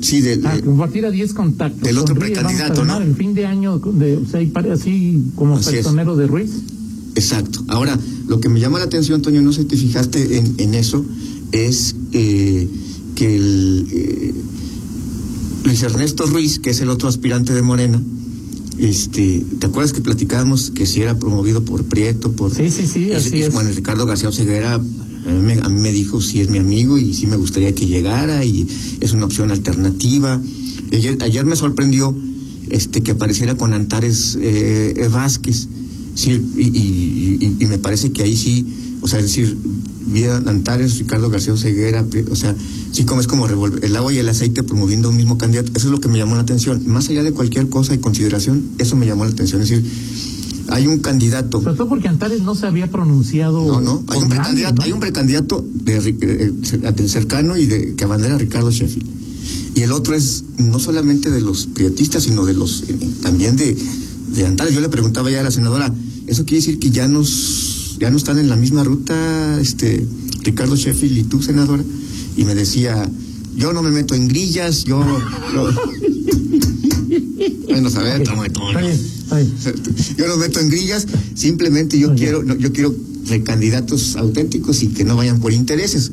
Sí, 0.00 0.20
de. 0.20 0.40
Ah, 0.44 0.58
compartir 0.64 1.04
a 1.06 1.10
10 1.10 1.32
contactos. 1.34 1.82
Del 1.82 1.98
otro 1.98 2.14
Sonríe, 2.14 2.34
vamos 2.34 2.52
a 2.52 2.54
precandidato, 2.54 2.80
ganar 2.82 3.00
¿no? 3.02 3.06
El 3.06 3.14
fin 3.14 3.34
de 3.34 3.46
año, 3.46 3.78
de, 3.78 4.16
o 4.16 4.26
sea, 4.26 4.40
y 4.40 4.46
pare- 4.46 4.72
así 4.72 5.22
como 5.36 5.56
Así 5.56 5.68
es. 5.70 5.74
personero 5.76 6.16
de 6.16 6.26
Ruiz. 6.26 6.50
Exacto. 7.14 7.64
Ahora, 7.68 7.98
lo 8.26 8.40
que 8.40 8.48
me 8.48 8.60
llama 8.60 8.78
la 8.78 8.86
atención, 8.86 9.22
Toño, 9.22 9.42
no 9.42 9.52
sé 9.52 9.62
si 9.62 9.68
te 9.68 9.76
fijaste 9.76 10.38
en, 10.38 10.54
en 10.58 10.74
eso, 10.74 11.04
es 11.52 11.94
eh, 12.12 12.68
que 13.14 13.36
el, 13.36 13.86
eh, 13.90 14.34
Luis 15.64 15.82
Ernesto 15.82 16.26
Ruiz, 16.26 16.58
que 16.58 16.70
es 16.70 16.80
el 16.80 16.88
otro 16.88 17.08
aspirante 17.08 17.52
de 17.52 17.62
Morena, 17.62 18.00
este, 18.78 19.44
¿te 19.58 19.66
acuerdas 19.66 19.92
que 19.92 20.00
platicábamos 20.00 20.70
que 20.70 20.86
si 20.86 21.02
era 21.02 21.18
promovido 21.18 21.64
por 21.64 21.84
Prieto, 21.84 22.32
por 22.32 22.54
Sí, 22.54 22.70
sí, 22.70 22.86
sí, 22.86 23.12
así 23.12 23.42
es. 23.42 23.52
Bueno, 23.52 23.70
Ricardo 23.70 24.06
García 24.06 24.28
Oseguera 24.28 24.74
a 24.74 24.78
mí, 24.78 25.40
me, 25.40 25.52
a 25.54 25.68
mí 25.68 25.80
me 25.80 25.92
dijo 25.92 26.20
si 26.20 26.40
es 26.40 26.48
mi 26.48 26.58
amigo 26.58 26.98
y 26.98 27.14
si 27.14 27.26
me 27.26 27.36
gustaría 27.36 27.74
que 27.74 27.86
llegara 27.86 28.44
y 28.44 28.66
es 29.00 29.12
una 29.12 29.26
opción 29.26 29.50
alternativa. 29.50 30.40
Ayer, 30.92 31.18
ayer 31.22 31.44
me 31.44 31.54
sorprendió 31.54 32.14
este 32.70 33.02
que 33.02 33.12
apareciera 33.12 33.56
con 33.56 33.72
Antares 33.72 34.36
eh, 34.40 34.94
eh, 34.96 35.08
Vázquez. 35.08 35.68
Sí, 36.14 36.30
y, 36.56 36.62
y- 36.62 37.38
y- 37.40 37.56
y 37.64 37.66
me 37.66 37.78
parece 37.78 38.12
que 38.12 38.22
ahí 38.22 38.36
sí, 38.36 38.66
o 39.00 39.08
sea, 39.08 39.18
es 39.18 39.26
decir, 39.26 39.56
vi 40.06 40.24
a 40.24 40.36
Antares, 40.36 40.98
Ricardo 40.98 41.30
García 41.30 41.52
Oseguera, 41.54 42.04
Pri- 42.04 42.24
o 42.30 42.36
sea, 42.36 42.54
sí 42.92 43.04
como 43.04 43.20
es 43.20 43.26
como 43.26 43.46
revolver 43.46 43.84
el 43.84 43.96
agua 43.96 44.12
y 44.12 44.18
el 44.18 44.28
aceite 44.28 44.62
promoviendo 44.62 45.08
un 45.08 45.16
mismo 45.16 45.38
candidato. 45.38 45.72
Eso 45.74 45.86
es 45.88 45.92
lo 45.92 46.00
que 46.00 46.08
me 46.08 46.18
llamó 46.18 46.34
la 46.34 46.42
atención. 46.42 46.82
Más 46.86 47.08
allá 47.08 47.22
de 47.22 47.32
cualquier 47.32 47.68
cosa 47.68 47.94
y 47.94 47.98
consideración, 47.98 48.62
eso 48.78 48.94
me 48.96 49.06
llamó 49.06 49.24
la 49.24 49.30
atención. 49.30 49.62
Es 49.62 49.70
decir, 49.70 49.84
hay 50.68 50.86
un 50.86 50.98
candidato. 51.00 51.60
Sobre 51.62 51.76
todo 51.76 51.88
porque 51.88 52.08
Antares 52.08 52.42
no 52.42 52.54
se 52.54 52.66
había 52.66 52.90
pronunciado. 52.90 53.64
No, 53.66 53.80
no, 53.80 54.04
hay 54.08 54.20
un 54.22 54.28
precandidato, 54.28 54.74
¿no? 54.76 54.82
hay 54.82 54.92
un 54.92 55.00
precandidato 55.00 55.64
de, 55.84 55.96
eh, 55.96 56.16
eh, 56.20 56.92
del 56.94 57.08
cercano 57.08 57.56
y 57.56 57.66
de 57.66 57.94
que 57.94 58.04
abandera 58.04 58.36
Ricardo 58.38 58.70
Sheffield. 58.70 59.08
Y 59.74 59.80
el 59.80 59.92
otro 59.92 60.14
es 60.14 60.44
no 60.58 60.78
solamente 60.78 61.30
de 61.30 61.40
los 61.40 61.66
prietistas, 61.66 62.24
sino 62.24 62.44
de 62.44 62.52
los 62.54 62.84
eh, 62.88 62.96
también 63.22 63.56
de, 63.56 63.76
de 64.34 64.46
Antares. 64.46 64.74
Yo 64.74 64.80
le 64.80 64.88
preguntaba 64.88 65.30
ya 65.30 65.40
a 65.40 65.42
la 65.42 65.50
senadora, 65.50 65.92
¿eso 66.26 66.44
quiere 66.44 66.64
decir 66.64 66.78
que 66.78 66.90
ya 66.90 67.08
nos 67.08 67.96
ya 67.98 68.10
no 68.10 68.16
están 68.16 68.38
en 68.38 68.48
la 68.48 68.56
misma 68.56 68.82
ruta 68.82 69.60
este 69.60 70.06
Ricardo 70.42 70.76
Sheffield 70.76 71.18
y 71.18 71.22
tú, 71.24 71.42
senadora? 71.42 71.84
Y 72.36 72.44
me 72.44 72.54
decía, 72.54 73.08
yo 73.56 73.72
no 73.72 73.82
me 73.82 73.90
meto 73.90 74.14
en 74.14 74.28
grillas, 74.28 74.84
yo... 74.84 74.98
bueno, 77.68 77.88
a 77.94 78.02
ver, 78.02 78.22
toma, 78.22 78.48
toma. 78.48 78.80
Yo 80.16 80.26
no 80.26 80.36
meto 80.36 80.60
en 80.60 80.68
grillas, 80.68 81.06
simplemente 81.34 81.98
yo 81.98 82.14
quiero, 82.14 82.42
no, 82.42 82.56
yo 82.56 82.72
quiero 82.72 82.94
candidatos 83.44 84.16
auténticos 84.16 84.82
y 84.82 84.88
que 84.88 85.04
no 85.04 85.16
vayan 85.16 85.40
por 85.40 85.52
intereses. 85.52 86.12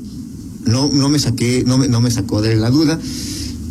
No, 0.66 0.92
no 0.92 1.10
me 1.10 1.20
saqué, 1.20 1.64
no 1.66 1.78
me, 1.78 1.88
no 1.88 2.02
me 2.02 2.12
sacó 2.12 2.42
de 2.42 2.56
la 2.56 2.70
duda, 2.70 3.00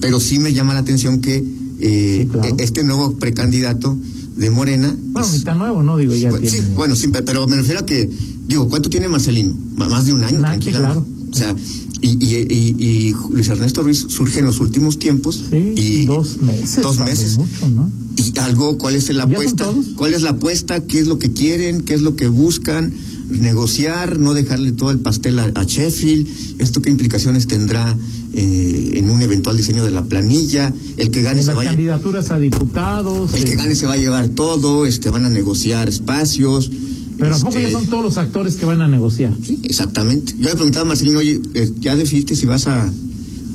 pero 0.01 0.21
sí 0.21 0.39
me 0.39 0.53
llama 0.53 0.75
la 0.75 0.81
atención 0.81 1.21
que 1.21 1.45
eh, 1.81 2.23
Sí, 2.23 2.29
claro. 2.31 2.57
este 2.59 2.83
nuevo 2.83 3.17
precandidato 3.17 3.97
de 4.39 4.51
Morena. 4.51 4.95
Bueno, 5.13 5.29
ni 5.33 5.41
tan 5.41 5.59
nuevo, 5.59 5.83
¿no? 5.83 5.97
Digo, 5.99 6.15
ya 6.15 6.31
bueno, 6.31 6.47
sí, 6.49 6.53
tiene. 6.57 6.75
bueno, 6.75 6.97
sí, 6.97 7.09
pero 7.09 7.47
me 7.47 7.57
refiero 7.57 7.81
a 7.81 7.87
que, 7.87 8.09
digo, 8.47 8.69
¿cuánto 8.69 8.89
tiene 8.89 9.09
Marcelino? 9.09 9.55
Ma- 9.77 9.89
Más 9.89 10.07
de 10.07 10.13
un 10.15 10.23
año, 10.25 10.39
tranquilamente. 10.41 10.71
claro. 10.79 11.07
O 11.31 11.35
sea, 11.37 11.55
y, 12.01 12.09
y, 12.25 12.47
y, 12.49 12.85
y 13.11 13.15
Luis 13.33 13.49
Ernesto 13.49 13.83
Ruiz 13.83 14.07
surge 14.09 14.39
en 14.39 14.47
los 14.47 14.61
últimos 14.61 14.99
tiempos. 14.99 15.43
Sí, 15.51 15.73
y 15.77 16.07
dos 16.07 16.41
meses. 16.41 16.81
Dos 16.83 16.99
meses. 17.01 17.37
Mucho, 17.37 17.69
¿no? 17.69 17.91
y 18.17 18.37
algo, 18.39 18.79
¿cuál 18.79 18.95
es 18.97 19.09
la 19.11 19.15
¿Ya 19.15 19.23
son 19.25 19.33
apuesta? 19.35 19.67
¿Cuál 19.97 20.15
es 20.15 20.23
la 20.23 20.31
apuesta? 20.31 20.81
¿Qué 20.87 20.99
es 21.01 21.07
lo 21.07 21.19
que 21.19 21.33
quieren? 21.33 21.83
¿Qué 21.83 21.95
es 21.95 22.03
lo 22.03 22.17
que 22.17 22.29
buscan? 22.29 22.93
Negociar, 23.29 24.19
no 24.19 24.35
dejarle 24.35 24.73
todo 24.73 24.91
el 24.91 24.99
pastel 25.01 25.39
a, 25.39 25.51
a 25.55 25.65
Sheffield. 25.65 26.27
¿Esto 26.61 26.83
qué 26.83 26.91
implicaciones 26.91 27.47
tendrá 27.47 27.97
eh, 28.39 28.99
en 28.99 29.11
un 29.11 29.21
eventual 29.23 29.57
diseño 29.57 29.85
de 29.85 29.91
la 29.91 30.05
planilla? 30.05 30.73
El 30.97 31.11
que 31.11 31.23
gane 31.23 31.43
se 31.43 31.53
va 31.55 31.63
a 31.63 31.65
candidaturas 31.67 32.31
a 32.31 32.39
diputados. 32.39 33.35
el 33.35 33.45
que 33.45 33.53
eh, 33.53 33.57
gane 33.57 33.75
se 33.75 33.87
va 33.87 33.95
a 33.95 33.97
llevar 33.97 34.29
todo, 34.29 34.87
este, 34.87 35.11
van 35.11 35.25
a 35.25 35.31
negociar 35.31 35.89
espacios. 35.89 36.71
Pero 37.19 37.35
¿a 37.35 37.39
poco 37.39 37.49
este, 37.59 37.63
ya 37.63 37.71
son 37.79 37.87
todos 37.89 38.05
los 38.05 38.17
actores 38.19 38.55
que 38.57 38.65
van 38.65 38.81
a 38.81 38.87
negociar? 38.89 39.35
Sí, 39.45 39.59
exactamente. 39.65 40.35
Yo 40.39 40.49
le 40.51 40.55
preguntaba 40.55 40.85
a 40.85 40.89
Marcelino, 40.89 41.19
oye, 41.19 41.41
eh, 41.55 41.73
¿ya 41.81 41.97
decidiste 41.97 42.37
si 42.37 42.47
vas 42.47 42.67
a, 42.69 42.89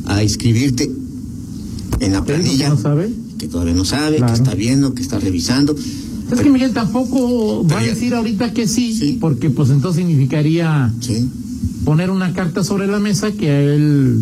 a 0.05 0.21
inscribirte 0.23 0.91
en 2.01 2.11
la 2.11 2.23
¿Te 2.25 2.33
dijo 2.33 2.41
que 2.41 2.43
planilla? 2.43 2.69
no 2.69 2.77
sabe? 2.77 3.09
Que 3.37 3.47
todavía 3.47 3.73
no 3.73 3.85
sabe, 3.85 4.17
Claro. 4.17 4.33
que 4.33 4.39
está 4.39 4.53
viendo, 4.55 4.93
que 4.93 5.01
está 5.01 5.17
revisando. 5.19 5.75
Es 6.31 6.39
que 6.41 6.49
Miguel 6.49 6.73
tampoco 6.73 7.65
va 7.65 7.79
a 7.79 7.83
decir 7.83 8.13
ahorita 8.15 8.53
que 8.53 8.67
sí, 8.67 8.93
Sí. 8.97 9.17
porque 9.21 9.49
pues 9.49 9.69
entonces 9.69 10.03
significaría 10.03 10.91
Sí. 10.99 11.29
poner 11.85 12.09
una 12.09 12.33
carta 12.33 12.63
sobre 12.63 12.87
la 12.87 12.99
mesa 12.99 13.31
que 13.31 13.49
a 13.49 13.61
él, 13.61 14.21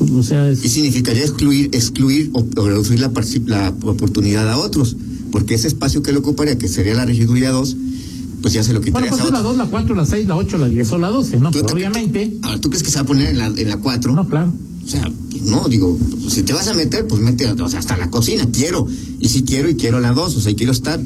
o 0.00 0.22
sea, 0.22 0.48
es- 0.50 0.64
Y 0.64 0.68
significaría 0.68 1.22
excluir, 1.22 1.70
excluir 1.72 2.30
o, 2.32 2.44
o 2.56 2.68
reducir 2.68 3.00
la, 3.00 3.10
la 3.46 3.68
oportunidad 3.70 4.48
a 4.50 4.58
otros, 4.58 4.96
porque 5.30 5.54
ese 5.54 5.68
espacio 5.68 6.02
que 6.02 6.12
le 6.12 6.18
ocuparía, 6.18 6.56
que 6.58 6.68
sería 6.68 6.94
la 6.94 7.04
regiduría 7.06 7.50
2, 7.50 7.76
pues 8.42 8.52
ya 8.54 8.62
se 8.62 8.72
lo 8.74 8.80
bueno, 8.80 8.86
quitaría 8.98 9.10
pues 9.10 9.20
a 9.22 9.24
es 9.24 9.30
la 9.32 9.38
otro. 9.38 9.48
2, 9.50 9.58
la 9.58 9.66
4, 9.66 9.94
la 9.94 10.06
6, 10.06 10.28
la 10.28 10.36
8, 10.36 10.58
la 10.58 10.68
10 10.68 10.92
o 10.92 10.98
la 10.98 11.08
12, 11.08 11.40
¿no? 11.40 11.50
¿Tú- 11.50 11.60
Pero 11.62 11.74
obviamente, 11.74 12.36
Ahora, 12.42 12.60
¿tú 12.60 12.68
crees 12.68 12.82
que 12.82 12.90
se 12.90 12.96
va 12.96 13.02
a 13.02 13.06
poner 13.06 13.28
en 13.30 13.38
la, 13.38 13.46
en 13.46 13.68
la 13.68 13.76
4? 13.78 14.12
no, 14.12 14.28
claro. 14.28 14.52
O 14.84 14.88
sea, 14.88 15.10
pues 15.30 15.42
no, 15.44 15.66
digo, 15.68 15.98
pues 16.20 16.34
si 16.34 16.42
te 16.42 16.52
vas 16.52 16.68
a 16.68 16.74
meter, 16.74 17.06
pues 17.06 17.22
mete 17.22 17.46
o 17.50 17.68
sea, 17.70 17.78
hasta 17.78 17.96
la 17.96 18.10
cocina, 18.10 18.46
quiero. 18.52 18.86
Y 19.18 19.30
si 19.30 19.42
quiero 19.44 19.70
y 19.70 19.76
quiero 19.76 19.98
la 19.98 20.12
2, 20.12 20.36
o 20.36 20.40
sea, 20.42 20.54
quiero 20.54 20.72
estar. 20.72 21.00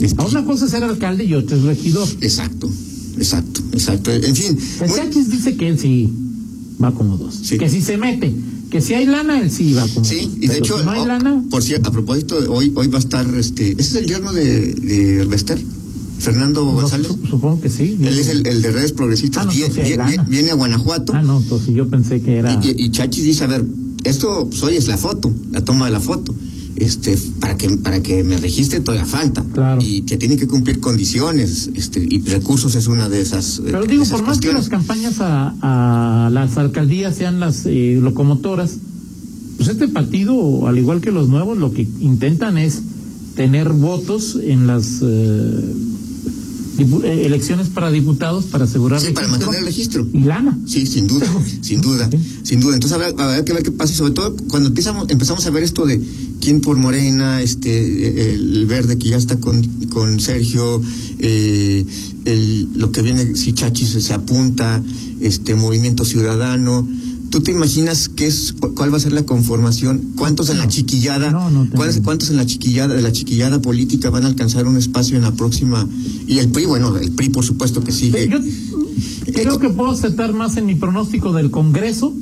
Este, 0.00 0.22
una 0.22 0.44
cosa 0.46 0.64
es 0.64 0.70
ser 0.70 0.82
alcalde 0.82 1.24
y 1.24 1.34
otra 1.34 1.56
es 1.58 1.62
regidor. 1.62 2.08
Exacto, 2.22 2.70
exacto, 3.18 3.60
exacto. 3.72 4.12
En 4.12 4.34
fin, 4.34 4.58
El 4.80 4.90
Chachis 4.90 5.30
dice 5.30 5.56
que 5.58 5.68
él 5.68 5.78
sí 5.78 6.10
va 6.82 6.92
como 6.92 7.16
dos. 7.16 7.34
Sí. 7.42 7.58
Que 7.58 7.68
si 7.68 7.80
se 7.82 7.96
mete, 7.96 8.34
que 8.70 8.80
si 8.80 8.94
hay 8.94 9.06
lana, 9.06 9.40
él 9.40 9.50
sí 9.50 9.72
va 9.74 9.86
como 9.88 10.04
Sí, 10.04 10.20
dos. 10.22 10.36
y 10.36 10.40
de 10.40 10.46
Pero 10.48 10.58
hecho, 10.64 10.78
si 10.78 10.84
no 10.84 10.90
hay 10.90 11.00
oh, 11.00 11.06
lana, 11.06 11.44
por 11.50 11.62
cierto, 11.62 11.88
a 11.88 11.92
propósito, 11.92 12.36
hoy 12.52 12.72
hoy 12.74 12.88
va 12.88 12.96
a 12.98 13.00
estar, 13.00 13.26
este, 13.34 13.72
ese 13.72 13.80
es 13.80 13.94
el 13.94 14.06
yerno 14.06 14.32
de, 14.32 14.74
de 14.74 15.24
Bester, 15.26 15.58
Fernando 16.18 16.64
no, 16.64 16.72
González. 16.72 17.08
su- 17.08 17.26
supongo 17.26 17.60
que 17.60 17.70
sí. 17.70 17.96
Él 18.00 18.18
es 18.18 18.28
el, 18.28 18.46
el 18.46 18.62
de 18.62 18.72
redes 18.72 18.92
progresistas. 18.92 19.46
Ah, 19.46 19.50
no, 20.16 20.24
viene 20.28 20.50
a 20.50 20.54
Guanajuato. 20.54 21.12
Ah, 21.14 21.22
no, 21.22 21.38
entonces 21.38 21.74
yo 21.74 21.88
pensé 21.88 22.20
que 22.22 22.36
era. 22.38 22.52
Y, 22.62 22.68
y- 22.70 22.84
y 22.86 22.90
Chachis 22.90 23.22
dice, 23.24 23.44
a 23.44 23.48
ver, 23.48 23.64
esto 24.04 24.46
pues, 24.48 24.62
hoy 24.62 24.76
es 24.76 24.86
la 24.88 24.96
foto, 24.96 25.32
la 25.52 25.62
toma 25.64 25.86
de 25.86 25.92
la 25.92 26.00
foto. 26.00 26.34
Este 26.76 27.16
para 27.40 27.56
que 27.56 27.68
para 27.78 28.02
que 28.02 28.22
me 28.24 28.36
registre 28.36 28.80
todavía 28.80 29.06
falta 29.06 29.44
Claro. 29.52 29.80
y 29.82 30.02
que 30.02 30.16
tiene 30.16 30.36
que 30.36 30.46
cumplir 30.46 30.80
condiciones 30.80 31.70
este 31.74 32.06
y 32.08 32.20
recursos 32.22 32.74
es 32.74 32.86
una 32.86 33.08
de 33.08 33.20
esas 33.20 33.58
eh, 33.58 33.62
Pero 33.66 33.84
digo, 33.86 34.02
esas 34.02 34.18
por 34.20 34.28
más 34.28 34.40
que 34.40 34.52
las 34.52 34.68
campañas 34.68 35.20
a, 35.20 36.26
a 36.26 36.30
las 36.30 36.56
alcaldías 36.58 37.16
sean 37.16 37.40
las 37.40 37.64
eh, 37.66 37.98
locomotoras, 38.00 38.76
pues 39.56 39.68
este 39.70 39.88
partido, 39.88 40.66
al 40.68 40.76
igual 40.78 41.00
que 41.00 41.10
los 41.12 41.28
nuevos, 41.28 41.56
lo 41.58 41.72
que 41.72 41.82
intentan 42.00 42.58
es 42.58 42.80
tener 43.36 43.70
votos 43.70 44.38
en 44.42 44.66
las 44.66 45.00
eh, 45.02 45.74
elecciones 46.78 47.68
para 47.68 47.90
diputados 47.90 48.44
para 48.46 48.64
asegurar 48.64 49.00
Sí, 49.00 49.12
para 49.12 49.28
mantener 49.28 49.60
el 49.60 49.64
registro. 49.66 50.06
y 50.12 50.20
lana. 50.20 50.58
Sí, 50.66 50.86
sin 50.86 51.06
duda, 51.06 51.26
sin 51.62 51.80
duda, 51.80 52.08
sin 52.42 52.60
duda. 52.60 52.74
Entonces 52.74 52.92
habrá, 52.92 53.08
habrá 53.08 53.44
que 53.44 53.52
ver 53.52 53.62
qué 53.62 53.70
pasa 53.70 53.92
y 53.92 53.96
sobre 53.96 54.12
todo 54.12 54.36
cuando 54.48 54.68
empezamos, 54.68 55.08
empezamos 55.08 55.44
a 55.46 55.50
ver 55.50 55.62
esto 55.62 55.86
de 55.86 56.00
quién 56.40 56.60
por 56.60 56.76
Morena, 56.76 57.42
este, 57.42 58.32
el 58.32 58.66
verde 58.66 58.98
que 58.98 59.08
ya 59.10 59.16
está 59.16 59.38
con, 59.38 59.62
con 59.90 60.20
Sergio, 60.20 60.80
eh, 61.18 61.84
el, 62.24 62.68
lo 62.74 62.92
que 62.92 63.02
viene, 63.02 63.34
si 63.36 63.52
Chachi 63.52 63.86
se, 63.86 64.00
se 64.00 64.12
apunta, 64.14 64.82
este, 65.20 65.54
Movimiento 65.54 66.04
Ciudadano. 66.04 66.86
¿Tú 67.30 67.40
te 67.40 67.50
imaginas 67.52 68.08
qué 68.08 68.26
es, 68.26 68.52
cu- 68.58 68.74
cuál 68.74 68.92
va 68.92 68.96
a 68.96 69.00
ser 69.00 69.12
la 69.12 69.24
conformación? 69.24 70.12
¿Cuántos 70.16 70.48
en 70.50 70.58
la 70.58 70.68
chiquillada? 70.68 71.30
No. 71.30 71.68
¿cuántos, 71.74 72.00
cuántos 72.02 72.30
en 72.30 72.36
la 72.36 72.46
chiquillada, 72.46 72.94
de 72.94 73.02
la 73.02 73.12
chiquillada 73.12 73.60
política 73.60 74.10
van 74.10 74.24
a 74.24 74.28
alcanzar 74.28 74.66
un 74.66 74.76
espacio 74.76 75.16
en 75.16 75.22
la 75.22 75.32
próxima? 75.32 75.86
Y 76.26 76.38
el 76.38 76.48
PRI, 76.48 76.66
bueno, 76.66 76.96
el 76.96 77.10
PRI 77.12 77.28
por 77.30 77.44
supuesto 77.44 77.82
que 77.82 77.92
sigue. 77.92 78.28
Yo 78.28 78.38
creo 79.32 79.58
que 79.58 79.68
puedo 79.70 79.90
aceptar 79.90 80.32
más 80.32 80.56
en 80.56 80.66
mi 80.66 80.74
pronóstico 80.76 81.32
del 81.32 81.50
Congreso 81.50 82.14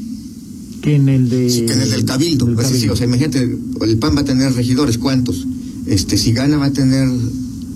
que 0.81 0.97
en 0.97 1.09
el 1.09 1.29
de. 1.29 1.51
Sí, 1.51 1.67
que 1.67 1.73
en 1.75 1.83
el 1.83 1.91
del 1.91 2.05
cabildo. 2.05 2.47
del 2.47 2.55
Pues 2.57 2.69
sí, 2.69 2.81
sí, 2.81 2.89
o 2.89 2.97
sea, 2.97 3.07
imagínate, 3.07 3.57
el 3.83 3.99
PAN 3.99 4.17
va 4.17 4.21
a 4.23 4.25
tener 4.25 4.53
regidores, 4.55 4.99
¿cuántos? 4.99 5.47
Este, 5.87 6.17
si 6.17 6.33
gana 6.33 6.57
va 6.57 6.67
a 6.67 6.73
tener 6.73 7.09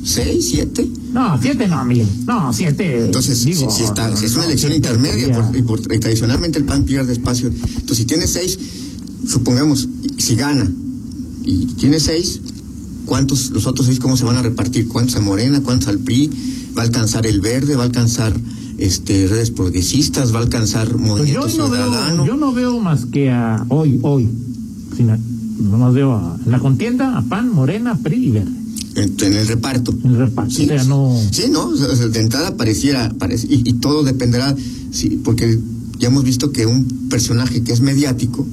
seis, 0.03 0.49
siete. 0.51 0.89
No, 1.19 1.39
siete 1.43 1.67
no, 1.69 1.85
Miguel. 1.85 2.07
No, 2.27 2.53
siete. 2.53 3.05
Entonces, 3.07 3.45
digo, 3.45 3.71
si, 3.71 3.83
está, 3.83 4.17
si 4.17 4.27
es 4.27 4.33
una 4.35 4.43
no, 4.45 4.49
elección 4.51 4.73
intermedia, 4.73 5.33
por- 5.35 5.57
y, 5.57 5.63
por- 5.63 5.81
y 5.95 5.99
tradicionalmente 5.99 6.59
el 6.59 6.65
PAN 6.65 6.85
pierde 6.85 7.13
espacio. 7.13 7.49
Entonces, 7.49 7.97
si 7.99 8.05
tiene 8.05 8.27
seis, 8.27 8.59
supongamos, 9.27 9.89
si 10.17 10.35
gana 10.37 10.71
y 11.45 11.67
tiene 11.75 11.99
seis, 12.01 12.41
¿cuántos, 13.05 13.51
los 13.51 13.67
otros 13.67 13.87
seis, 13.87 13.99
cómo 13.99 14.17
se 14.17 14.25
van 14.25 14.37
a 14.37 14.43
repartir? 14.43 14.87
¿Cuántos 14.89 15.17
a 15.17 15.21
Morena? 15.21 15.61
¿Cuántos 15.63 15.89
al 15.89 15.99
PRI? 15.99 16.31
¿Va 16.77 16.83
a 16.83 16.85
alcanzar 16.85 17.27
el 17.27 17.41
verde? 17.41 17.75
¿Va 17.75 17.83
a 17.83 17.87
alcanzar 17.87 18.33
este 18.79 19.27
redes 19.27 19.51
progresistas? 19.51 20.33
¿Va 20.33 20.39
a 20.39 20.43
alcanzar 20.43 20.89
Pues 20.89 21.01
movimiento 21.01 21.49
yo 21.49 21.59
no 21.59 21.67
ciudadano? 21.69 22.25
veo, 22.25 22.27
yo 22.27 22.37
no 22.39 22.53
veo 22.53 22.79
más 22.81 23.07
que 23.07 23.31
a 23.31 23.65
hoy, 23.69 23.99
hoy, 24.03 24.29
sin 24.97 25.11
a- 25.11 25.19
nomás 25.59 25.93
veo 25.95 26.13
a, 26.13 26.37
en 26.45 26.53
la 26.53 26.61
contienda 26.61 27.19
a 27.19 27.23
PAN, 27.23 27.53
Morena, 27.53 27.97
PRI 28.01 28.27
y 28.27 28.31
Verde, 28.31 28.53
en, 28.99 29.15
en 29.21 29.33
el 29.35 29.47
reparto. 29.47 29.93
en 30.05 30.11
el 30.11 30.17
reparto. 30.19 30.55
Sí, 30.55 30.65
o 30.65 30.67
sea, 30.69 30.85
no. 30.85 31.17
sí, 31.31 31.45
no, 31.51 31.67
o 31.69 31.77
sea, 31.77 31.89
de 32.09 32.21
entrada 32.21 32.57
pareciera, 32.57 33.13
parece, 33.19 33.47
y, 33.49 33.63
y 33.69 33.73
todo 33.75 34.03
dependerá, 34.03 34.55
sí, 34.91 35.21
porque 35.25 35.59
ya 35.99 36.09
hemos 36.09 36.25
visto 36.25 36.53
que 36.53 36.67
un 36.67 36.85
personaje 37.09 37.63
que 37.63 37.73
es 37.73 37.81
mediático, 37.81 38.47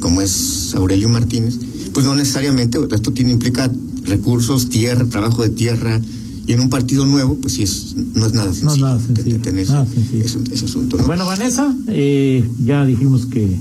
como 0.00 0.20
es 0.22 0.74
Aurelio 0.74 1.08
Martínez, 1.08 1.56
pues 1.92 2.04
no 2.06 2.14
necesariamente, 2.14 2.78
esto 2.92 3.12
tiene 3.12 3.32
implica 3.32 3.70
recursos, 4.04 4.68
tierra, 4.68 5.04
trabajo 5.06 5.42
de 5.42 5.48
tierra, 5.50 6.00
y 6.46 6.52
en 6.52 6.60
un 6.60 6.70
partido 6.70 7.04
nuevo, 7.04 7.34
pues 7.36 7.54
sí, 7.54 7.62
es, 7.64 7.94
no 8.14 8.24
es 8.26 8.32
nada 8.32 8.54
sencillo, 8.54 8.86
nada 8.86 8.96
de- 8.98 9.02
de 9.08 9.14
sencillo, 9.16 9.40
tener 9.42 9.68
nada 9.68 9.84
ese- 9.84 9.94
sencillo. 9.94 10.24
ese- 10.24 10.54
ese 10.54 10.64
asunto, 10.64 10.96
¿no? 10.96 11.04
Bueno, 11.04 11.26
Vanessa, 11.26 11.74
eh, 11.88 12.48
ya 12.64 12.86
dijimos 12.86 13.26
que 13.26 13.58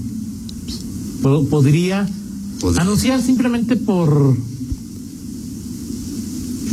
po- 1.22 1.46
podría, 1.46 2.08
Podría. 2.62 2.82
anunciar 2.84 3.22
simplemente 3.22 3.76
por 3.76 4.38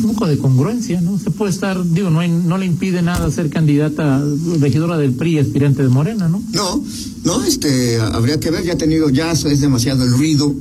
poco 0.08 0.26
de 0.26 0.38
congruencia, 0.38 1.00
¿no? 1.00 1.18
Se 1.18 1.30
puede 1.30 1.50
estar, 1.52 1.82
digo, 1.92 2.10
no, 2.10 2.20
hay- 2.20 2.30
no 2.30 2.58
le 2.58 2.66
impide 2.66 3.02
nada 3.02 3.30
ser 3.30 3.50
candidata 3.50 4.22
regidora 4.60 4.96
del 4.98 5.12
PRI, 5.12 5.38
aspirante 5.38 5.82
de 5.82 5.88
Morena, 5.88 6.28
¿no? 6.28 6.42
No, 6.52 6.82
no, 7.24 7.44
este, 7.44 7.98
habría 8.00 8.38
que 8.40 8.50
ver, 8.50 8.64
ya 8.64 8.74
ha 8.74 8.78
tenido, 8.78 9.08
ya 9.10 9.32
es 9.32 9.60
demasiado 9.60 10.04
el 10.04 10.12
ruido 10.12 10.54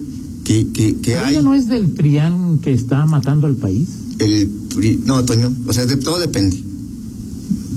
que, 0.43 0.67
que, 0.73 0.95
que 0.97 1.15
hay. 1.17 1.33
ella 1.35 1.41
no 1.41 1.53
es 1.55 1.67
del 1.67 1.87
PRIAN 1.89 2.59
que 2.59 2.73
está 2.73 3.05
matando 3.05 3.47
al 3.47 3.55
país. 3.55 3.87
El, 4.19 4.47
pri- 4.75 4.99
no, 5.05 5.23
Toño, 5.25 5.53
o 5.67 5.73
sea, 5.73 5.85
de, 5.85 5.97
todo 5.97 6.19
depende. 6.19 6.61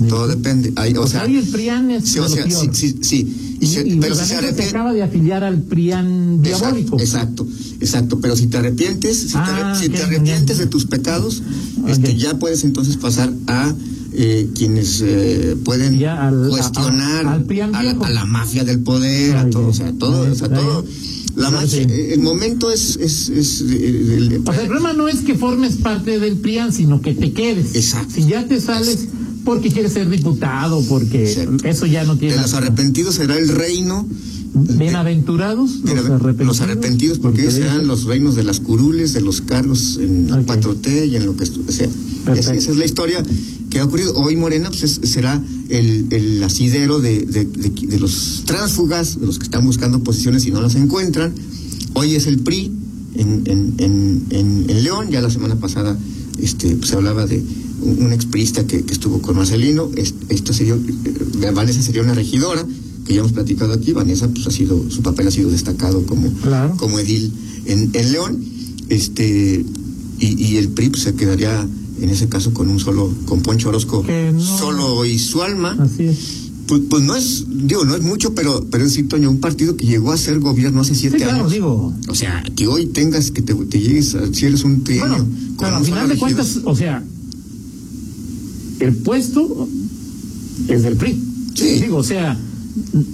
Todo 0.09 0.27
depende. 0.27 0.73
Hay, 0.75 0.93
o, 0.95 1.01
O 1.01 1.07
sea, 1.07 1.25
el 1.25 1.43
PRIAN 1.47 1.89
es 1.91 2.15
o 2.17 2.27
sea, 2.29 2.45
sí, 2.49 2.69
sí, 2.73 2.95
sí. 3.01 3.46
Y 3.59 3.65
Y, 3.65 3.67
se- 3.67 3.87
y 3.87 3.95
pero 3.97 4.15
si 4.15 4.25
se 4.25 4.35
arrepiente. 4.35 4.69
acaba 4.69 4.93
de 4.93 5.01
afiliar 5.03 5.43
al 5.43 5.61
PRIAN 5.63 6.41
diabólico. 6.41 6.99
Exacto, 6.99 7.47
exacto. 7.79 8.19
Pero 8.19 8.35
si 8.35 8.47
te 8.47 8.57
arrepientes, 8.57 9.17
si, 9.17 9.27
te, 9.29 9.37
Ah, 9.37 9.77
si 9.79 9.89
te 9.89 10.03
arrepientes 10.03 10.57
de 10.59 10.67
tus 10.67 10.85
pecados, 10.85 11.41
este, 11.87 12.15
ya. 12.15 12.37
puedes 12.37 12.63
entonces 12.63 12.97
pasar 12.97 13.31
a 13.47 13.73
eh, 14.19 14.49
quienes 14.55 15.01
eh, 15.05 15.55
pueden 15.63 16.03
al- 16.05 16.47
cuestionar 16.49 17.25
a- 17.27 17.37
la, 17.83 17.91
a 17.91 18.09
la 18.09 18.25
mafia 18.25 18.63
del 18.63 18.79
poder, 18.79 19.37
a 19.37 19.49
todo, 19.49 19.67
o 19.67 19.73
sea, 19.73 19.91
todo, 19.93 20.31
o 20.31 20.35
sea, 20.35 20.49
todo. 20.49 20.85
La 21.35 21.51
magia, 21.51 21.81
eh, 21.83 22.13
el 22.13 22.21
momento 22.21 22.71
es, 22.71 22.95
es, 22.99 23.29
es, 23.29 23.61
eh, 23.61 24.15
el- 24.17 24.41
O 24.43 24.51
sea, 24.51 24.61
el 24.63 24.67
problema 24.69 24.93
no 24.93 25.07
es 25.07 25.17
que 25.17 25.35
formes 25.35 25.75
parte 25.75 26.19
del 26.19 26.37
PRIAN, 26.37 26.73
sino 26.73 26.99
que 27.01 27.13
te 27.13 27.31
quedes. 27.31 27.75
Exacto. 27.75 28.15
Si 28.15 28.25
ya 28.25 28.47
te 28.47 28.59
sales 28.59 29.07
porque 29.47 29.71
quieres 29.71 29.93
ser 29.93 30.09
diputado, 30.09 30.83
porque 30.89 31.23
Exacto. 31.31 31.65
eso 31.67 31.85
ya 31.87 32.03
no 32.03 32.17
tiene 32.17 32.35
de 32.35 32.41
los 32.41 32.53
arrepentidos 32.53 33.15
será 33.15 33.35
el 33.39 33.47
reino 33.47 34.05
Bienaventurados 34.53 35.79
Mira, 35.83 36.01
los 36.01 36.09
arrepentidos. 36.11 36.47
los 36.47 36.61
arrepentidos, 36.61 37.19
porque 37.19 37.41
ellos 37.41 37.53
serán 37.53 37.87
los 37.87 38.03
reinos 38.05 38.35
de 38.35 38.43
las 38.43 38.59
curules, 38.59 39.13
de 39.13 39.21
los 39.21 39.41
carros 39.41 39.97
en 40.01 40.31
Ok. 40.31 40.45
4T 40.47 41.07
y 41.09 41.15
en 41.15 41.25
lo 41.25 41.35
que 41.35 41.45
sea. 41.45 41.87
Esa, 42.35 42.53
esa 42.55 42.71
es 42.71 42.77
la 42.77 42.85
historia 42.85 43.23
que 43.69 43.79
ha 43.79 43.85
ocurrido. 43.85 44.13
Hoy 44.15 44.35
Morena 44.35 44.69
pues, 44.69 44.83
es- 44.83 44.99
será 45.11 45.41
el, 45.69 46.07
el 46.11 46.43
asidero 46.43 46.99
de, 46.99 47.25
de, 47.25 47.45
de- 47.45 47.69
de 47.87 47.99
los 47.99 48.43
tránsfugas, 48.45 49.19
de 49.19 49.25
los 49.27 49.37
que 49.37 49.43
están 49.45 49.63
buscando 49.65 50.03
posiciones 50.03 50.45
y 50.45 50.51
no 50.51 50.61
las 50.61 50.75
encuentran. 50.75 51.33
Hoy 51.93 52.15
es 52.15 52.25
el 52.27 52.39
PRI 52.39 52.71
en, 53.15 53.43
en, 53.45 53.73
en, 53.77 54.23
en- 54.31 54.65
en 54.69 54.83
León, 54.83 55.09
ya 55.11 55.21
la 55.21 55.29
semana 55.29 55.55
pasada 55.55 55.97
este, 56.39 56.75
pues, 56.75 56.89
se 56.89 56.95
hablaba 56.95 57.25
de 57.27 57.43
un, 57.81 58.11
exprista 58.13 58.65
que, 58.65 58.83
que 58.83 58.93
estuvo 58.93 59.21
con 59.21 59.35
Marcelino. 59.37 59.89
Es- 59.95 60.13
Esto 60.29 60.53
sería, 60.53 60.73
eh, 60.75 61.51
Vanessa 61.53 61.81
sería 61.81 62.01
una 62.01 62.13
regidora 62.13 62.65
que 63.05 63.13
ya 63.13 63.19
hemos 63.21 63.31
platicado 63.31 63.73
aquí, 63.73 63.93
Vanessa 63.93 64.27
pues 64.27 64.45
ha 64.47 64.51
sido, 64.51 64.89
su 64.89 65.01
papel 65.01 65.27
ha 65.27 65.31
sido 65.31 65.49
destacado 65.49 66.05
como, 66.05 66.31
Claro. 66.41 66.75
como 66.77 66.99
edil 66.99 67.31
en, 67.65 67.89
en 67.93 68.11
León, 68.11 68.43
este 68.89 69.63
y, 70.19 70.43
y 70.45 70.57
el 70.57 70.69
PRI 70.69 70.89
pues, 70.89 71.03
se 71.03 71.13
quedaría 71.15 71.67
en 72.01 72.09
ese 72.09 72.27
caso 72.27 72.53
con 72.53 72.69
un 72.69 72.79
solo, 72.79 73.11
con 73.25 73.41
Poncho 73.41 73.69
Orozco 73.69 74.03
no- 74.33 74.39
solo 74.57 75.05
y 75.05 75.17
su 75.19 75.41
alma, 75.41 75.75
Así 75.79 76.03
es. 76.03 76.17
pues, 76.67 76.81
pues 76.89 77.03
no 77.03 77.15
es, 77.15 77.45
digo, 77.49 77.85
no 77.85 77.95
es 77.95 78.01
mucho, 78.03 78.33
pero, 78.35 78.65
pero 78.69 78.83
es 78.83 78.91
decir, 78.91 79.07
Toño, 79.07 79.29
un 79.31 79.39
partido 79.39 79.75
que 79.77 79.85
llegó 79.85 80.11
a 80.11 80.17
ser 80.17 80.39
gobierno 80.39 80.81
hace 80.81 80.93
siete 80.95 81.17
Sí, 81.17 81.23
claro, 81.23 81.39
años. 81.39 81.51
digo. 81.53 81.93
O 82.09 82.15
sea, 82.15 82.43
que 82.55 82.67
hoy 82.67 82.87
tengas 82.87 83.31
que 83.31 83.41
te, 83.41 83.53
te 83.55 83.79
llegues 83.79 84.13
a, 84.15 84.31
si 84.33 84.45
eres 84.45 84.63
un 84.63 84.83
trienio. 84.83 85.07
Bueno, 85.07 85.27
pero 85.59 85.75
al 85.77 85.85
final 85.85 86.09
de 86.09 86.17
cuentas, 86.17 86.59
o 86.65 86.75
sea, 86.75 87.03
el 88.79 88.95
puesto 88.95 89.67
es 90.67 90.83
del 90.83 90.95
PRI. 90.95 91.15
Sí. 91.55 91.79
Digo, 91.81 91.97
o 91.97 92.03
sea, 92.03 92.37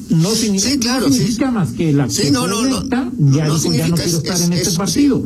no, 0.10 0.30
signi- 0.32 0.60
Sí, 0.60 0.78
claro, 0.80 1.08
no 1.08 1.14
sí. 1.14 1.20
significa 1.20 1.52
más 1.52 1.72
que 1.72 1.94
la 1.94 2.10
Sí, 2.10 2.24
que 2.24 2.32
no, 2.32 2.48
no, 2.48 2.66
electa, 2.66 3.10
ya 3.18 3.20
no 3.20 3.30
dijo, 3.30 3.34
ya 3.38 3.48
no 3.48 3.58
significa, 3.60 3.86
quiero 3.96 4.06
es- 4.10 4.14
estar 4.16 4.36
es- 4.36 4.42
en 4.44 4.54
este 4.54 4.70
es- 4.70 4.76
partido. 4.76 5.24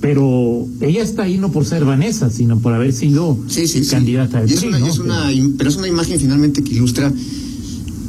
Pero 0.00 0.68
ella 0.80 1.02
está 1.02 1.24
ahí 1.24 1.38
no 1.38 1.50
por 1.50 1.64
ser 1.64 1.84
Vanessa, 1.84 2.30
sino 2.30 2.60
por 2.60 2.72
haber 2.72 2.92
sido 2.92 3.36
candidata 3.90 4.40
del 4.42 4.52
es 4.52 4.60
PRI, 4.60 4.86
es 4.86 4.98
una 4.98 5.32
im- 5.32 5.54
pero 5.58 5.70
es 5.70 5.76
una 5.76 5.88
imagen 5.88 6.20
finalmente 6.20 6.62
que 6.62 6.72
ilustra 6.74 7.12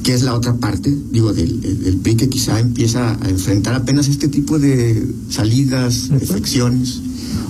que 0.09 0.15
es 0.15 0.23
la 0.23 0.33
otra 0.33 0.55
parte, 0.55 0.91
digo, 1.11 1.33
del, 1.33 1.61
del, 1.61 1.97
PRI 1.97 2.15
que 2.15 2.29
quizá 2.29 2.59
empieza 2.59 3.15
a 3.23 3.29
enfrentar 3.29 3.75
apenas 3.75 4.07
este 4.07 4.27
tipo 4.27 4.57
de 4.57 5.05
salidas, 5.29 6.05
Ujú. 6.05 6.17
defecciones. 6.17 6.99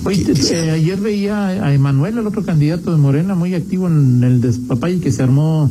Oye, 0.04 0.24
que- 0.24 0.34
que 0.34 0.52
eh, 0.66 0.70
ayer 0.70 1.00
veía 1.00 1.46
a 1.48 1.72
Emanuel, 1.72 2.18
el 2.18 2.26
otro 2.26 2.44
candidato 2.44 2.90
de 2.92 2.98
Morena, 2.98 3.34
muy 3.34 3.54
activo 3.54 3.86
en 3.88 4.22
el 4.22 4.42
despapay 4.42 4.98
que 5.00 5.10
se 5.10 5.22
armó, 5.22 5.70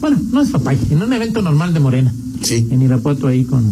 bueno, 0.00 0.20
no 0.32 0.42
es 0.42 0.50
papay, 0.50 0.76
en 0.90 1.02
un 1.02 1.12
evento 1.12 1.40
normal 1.40 1.72
de 1.72 1.78
Morena, 1.78 2.12
Sí. 2.42 2.66
en 2.68 2.82
Irapuato 2.82 3.28
ahí 3.28 3.44
con, 3.44 3.62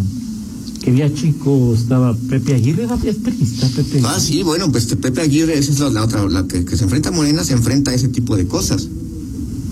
que 0.84 0.90
había 0.90 1.12
chico, 1.12 1.74
estaba 1.74 2.14
Pepe 2.14 2.54
Aguirre, 2.54 2.84
era 2.84 2.94
es 3.04 3.16
periodista, 3.16 3.66
Pepe 3.74 4.02
Ah, 4.04 4.20
sí, 4.20 4.44
bueno, 4.44 4.70
pues 4.70 4.86
Pepe 4.86 5.20
Aguirre, 5.20 5.58
esa 5.58 5.72
es 5.72 5.80
la, 5.80 5.90
la 5.90 6.04
otra, 6.04 6.28
la 6.28 6.46
que, 6.46 6.64
que 6.64 6.76
se 6.76 6.84
enfrenta 6.84 7.08
a 7.08 7.12
Morena, 7.12 7.42
se 7.42 7.54
enfrenta 7.54 7.90
a 7.90 7.94
ese 7.94 8.06
tipo 8.06 8.36
de 8.36 8.46
cosas. 8.46 8.86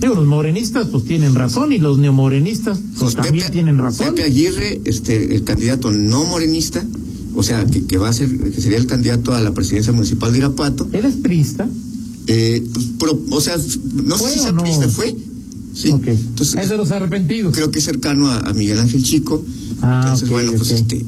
Digo, 0.00 0.14
los 0.14 0.26
morenistas 0.26 0.86
pues 0.88 1.04
tienen 1.04 1.34
razón 1.34 1.72
y 1.72 1.78
los 1.78 1.98
neomorenistas 1.98 2.78
pues, 2.78 2.98
Pues 2.98 3.14
también 3.16 3.44
Pepe- 3.44 3.52
tienen 3.52 3.78
razón. 3.78 4.06
Pepe 4.14 4.22
Aguirre, 4.24 4.80
este, 4.84 5.34
el 5.34 5.44
candidato 5.44 5.90
no 5.90 6.24
morenista, 6.24 6.84
o 7.34 7.42
sea, 7.42 7.64
que, 7.66 7.84
que 7.84 7.98
va 7.98 8.08
a 8.08 8.12
ser, 8.12 8.28
que 8.38 8.60
sería 8.60 8.78
el 8.78 8.86
candidato 8.86 9.32
a 9.34 9.40
la 9.40 9.52
presidencia 9.52 9.92
municipal 9.92 10.32
de 10.32 10.38
Irapuato, 10.38 10.88
¿Él 10.92 11.04
es 11.04 11.16
priista? 11.16 11.68
eh, 12.26 12.64
pues, 12.72 12.86
pero, 12.98 13.20
o 13.30 13.40
sea, 13.40 13.56
no 13.56 14.16
sé 14.16 14.22
¿Fue 14.24 14.32
si 14.32 14.38
sea 14.40 14.52
no? 14.52 14.62
priista, 14.62 14.88
fue. 14.88 15.14
Sí. 15.74 15.90
Entonces, 15.90 16.56
es 16.60 16.68
de 16.68 16.76
los 16.76 16.90
arrepentidos. 16.90 17.54
creo 17.54 17.70
que 17.70 17.78
es 17.78 17.84
cercano 17.84 18.28
a, 18.28 18.38
a 18.40 18.52
Miguel 18.54 18.78
Ángel 18.80 19.02
Chico. 19.04 19.44
Ah, 19.82 20.00
Entonces, 20.02 20.28
bueno, 20.28 20.52
pues 20.56 20.70
este, 20.72 21.04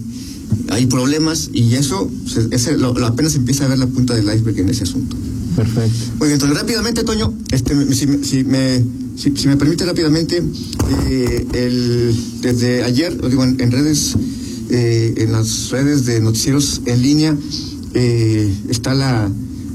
hay 0.69 0.87
problemas 0.87 1.51
y 1.53 1.75
eso 1.75 2.09
lo, 2.79 2.95
lo 2.95 3.07
apenas 3.07 3.35
empieza 3.35 3.65
a 3.65 3.69
ver 3.69 3.79
la 3.79 3.87
punta 3.89 4.15
del 4.15 4.25
iceberg 4.27 4.61
en 4.61 4.69
ese 4.69 4.85
asunto. 4.85 5.17
Perfecto. 5.57 5.99
Muy 6.19 6.29
bien, 6.29 6.33
entonces 6.33 6.59
rápidamente, 6.59 7.05
Toño, 7.05 7.35
este, 7.51 7.75
si, 7.95 8.07
si 8.25 8.45
me, 8.45 8.83
si, 9.17 9.37
si 9.37 9.49
me 9.49 9.57
permite 9.57 9.85
rápidamente, 9.85 10.43
eh, 11.09 11.47
el, 11.53 12.15
desde 12.41 12.83
ayer, 12.85 13.21
digo, 13.29 13.45
en, 13.45 13.71
redes, 13.71 14.15
eh, 14.71 15.15
en 15.19 15.33
las 15.33 15.71
redes 15.71 16.07
de 16.07 16.21
noticieros 16.21 16.83
en 16.87 17.03
línea, 17.03 17.37
eh, 17.95 18.55
está 18.71 18.95
la, 18.95 19.31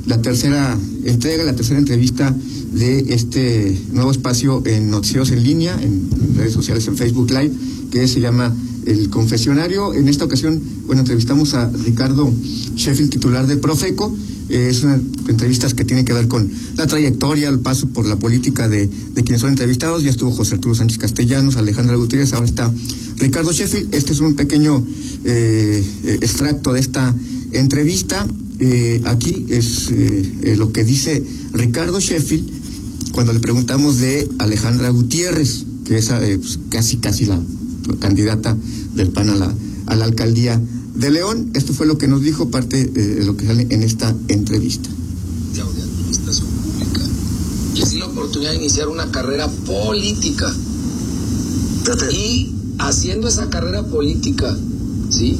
la 0.08 0.22
tercera 0.22 0.78
entrega, 1.06 1.44
la 1.44 1.56
tercera 1.56 1.80
entrevista 1.80 2.36
de 2.74 3.14
este 3.14 3.80
nuevo 3.92 4.12
espacio 4.12 4.64
en 4.66 4.90
noticieros 4.90 5.32
en 5.32 5.44
línea, 5.44 5.78
en 5.82 6.10
redes 6.36 6.54
sociales, 6.54 6.88
en 6.88 6.98
Facebook 6.98 7.30
Live, 7.30 7.52
que 7.92 8.08
se 8.08 8.20
llama 8.20 8.54
El 8.86 9.10
Confesionario. 9.10 9.94
En 9.94 10.08
esta 10.08 10.26
ocasión, 10.26 10.62
bueno, 10.86 11.02
entrevistamos 11.02 11.54
a 11.54 11.70
Ricardo 11.70 12.32
Sheffield, 12.76 13.12
titular 13.12 13.48
de 13.48 13.58
Profeco. 13.58 14.16
Eh, 14.50 14.68
es 14.70 14.84
una 14.84 15.00
entrevistas 15.28 15.74
que 15.74 15.86
tienen 15.86 16.06
que 16.06 16.14
ver 16.14 16.28
con 16.28 16.50
la 16.76 16.88
trayectoria, 16.88 17.50
el 17.50 17.60
paso 17.60 17.88
por 17.90 18.06
la 18.06 18.18
política 18.18 18.68
de, 18.68 18.88
de 18.88 19.24
quienes 19.24 19.42
son 19.42 19.52
entrevistados. 19.52 20.04
Ya 20.04 20.10
estuvo 20.10 20.32
José 20.32 20.56
Arturo 20.56 20.76
Sánchez 20.76 20.98
Castellanos, 20.98 21.58
Alejandra 21.58 21.96
Gutiérrez, 21.96 22.34
ahora 22.34 22.46
está 22.46 22.72
Ricardo 23.18 23.52
Sheffield. 23.52 23.94
Este 23.94 24.14
es 24.14 24.20
un 24.20 24.36
pequeño 24.36 24.86
eh, 25.26 25.84
eh, 26.04 26.18
extracto 26.22 26.74
de 26.74 26.80
esta 26.80 27.14
entrevista. 27.52 28.26
Eh, 28.60 29.02
aquí 29.06 29.46
es 29.50 29.92
lo 30.58 30.72
que 30.72 30.84
dice 30.84 31.24
Ricardo 31.54 32.00
Sheffield 32.00 32.50
cuando 33.12 33.34
le 33.34 33.40
preguntamos 33.40 33.98
de 33.98 34.28
Alejandra 34.40 34.90
Gutiérrez, 34.90 35.66
que 35.86 35.98
es 35.98 36.10
pues, 36.10 36.60
casi 36.70 36.98
casi 36.98 37.26
la 37.26 37.40
candidata 38.00 38.56
del 38.96 39.10
PAN 39.10 39.30
a 39.30 39.36
la, 39.36 39.54
a 39.88 39.96
la 39.96 40.06
alcaldía 40.06 40.62
de 40.98 41.12
León. 41.12 41.52
Esto 41.54 41.74
fue 41.74 41.86
lo 41.86 41.98
que 41.98 42.08
nos 42.08 42.22
dijo, 42.22 42.50
parte 42.50 42.82
eh, 42.82 42.86
de 42.86 43.26
lo 43.26 43.38
que 43.38 43.46
sale 43.46 43.68
en 43.70 43.84
esta 43.84 44.14
entrevista. 44.28 44.90
de 45.54 45.62
administración 45.62 46.48
pública. 46.48 47.02
Les 47.76 47.90
di 47.92 48.00
la 48.00 48.06
oportunidad 48.08 48.52
de 48.52 48.58
iniciar 48.58 48.88
una 48.88 49.12
carrera 49.12 49.48
política. 49.48 50.54
Y 52.12 52.52
haciendo 52.80 53.28
esa 53.30 53.50
carrera 53.50 53.84
política, 53.84 54.56
¿sí? 55.10 55.40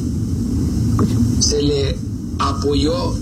Se 1.40 1.60
le 1.60 1.98
apoyó 2.38 3.14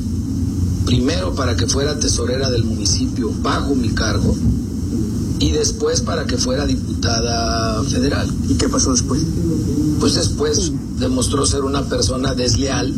primero 0.85 1.35
para 1.35 1.57
que 1.57 1.66
fuera 1.66 1.99
tesorera 1.99 2.50
del 2.50 2.64
municipio 2.64 3.33
bajo 3.43 3.75
mi 3.75 3.88
cargo 3.90 4.37
y 5.38 5.52
después 5.52 6.00
para 6.00 6.26
que 6.26 6.37
fuera 6.38 6.66
diputada 6.66 7.83
federal. 7.85 8.28
¿Y 8.49 8.55
qué 8.55 8.69
pasó 8.69 8.93
después? 8.93 9.21
Pues 10.00 10.14
después 10.14 10.73
demostró 10.99 11.45
ser 11.47 11.62
una 11.62 11.88
persona 11.88 12.35
desleal 12.35 12.95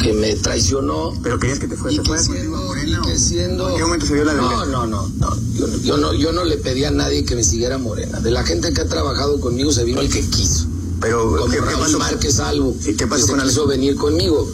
que 0.00 0.12
me 0.12 0.34
traicionó 0.36 1.12
¿Pero 1.22 1.38
querías 1.38 1.58
que 1.58 1.68
te 1.68 1.74
y 1.74 1.78
fuera? 1.78 2.02
que 2.02 2.18
siendo, 2.18 2.76
y 2.76 3.00
que 3.08 3.18
siendo- 3.18 3.70
¿En 3.70 3.76
qué 3.76 3.82
momento 3.82 4.06
se 4.06 4.14
dio 4.14 4.24
la 4.24 4.34
no, 4.34 4.66
no, 4.66 4.86
no, 4.86 5.08
no. 5.08 5.36
Yo, 5.54 5.66
no- 5.66 5.76
yo 5.82 5.96
no, 5.96 6.12
yo 6.14 6.32
no 6.32 6.44
le 6.44 6.58
pedí 6.58 6.84
a 6.84 6.90
nadie 6.90 7.24
que 7.24 7.34
me 7.34 7.42
siguiera 7.42 7.78
Morena. 7.78 8.20
De 8.20 8.30
la 8.30 8.44
gente 8.44 8.72
que 8.72 8.82
ha 8.82 8.88
trabajado 8.88 9.40
conmigo 9.40 9.72
se 9.72 9.84
vino 9.84 10.00
el 10.02 10.10
que 10.10 10.20
quiso. 10.28 10.66
Pero, 11.00 11.30
Como 11.30 11.46
¿qué, 11.46 11.56
qué 11.56 11.62
Raúl 11.62 11.80
pasó? 11.80 11.98
Márquez 11.98 12.34
Salvo, 12.34 12.76
¿Y 12.86 12.94
qué 12.94 13.06
pasó 13.06 13.22
que 13.22 13.26
se 13.26 13.30
con 13.32 13.40
Ale- 13.40 13.48
quiso 13.48 13.66
venir 13.66 13.96
conmigo. 13.96 14.46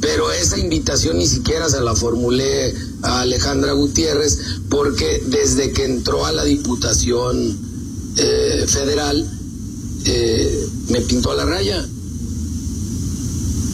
Pero 0.00 0.30
esa 0.30 0.58
invitación 0.58 1.16
ni 1.18 1.26
siquiera 1.26 1.68
se 1.68 1.80
la 1.80 1.94
formulé 1.94 2.72
a 3.02 3.20
Alejandra 3.20 3.72
Gutiérrez 3.72 4.38
porque 4.68 5.22
desde 5.28 5.72
que 5.72 5.84
entró 5.84 6.26
a 6.26 6.32
la 6.32 6.44
Diputación 6.44 7.56
eh, 8.16 8.64
Federal 8.68 9.28
eh, 10.04 10.66
me 10.88 11.00
pintó 11.02 11.30
a 11.32 11.36
la 11.36 11.44
raya. 11.44 11.86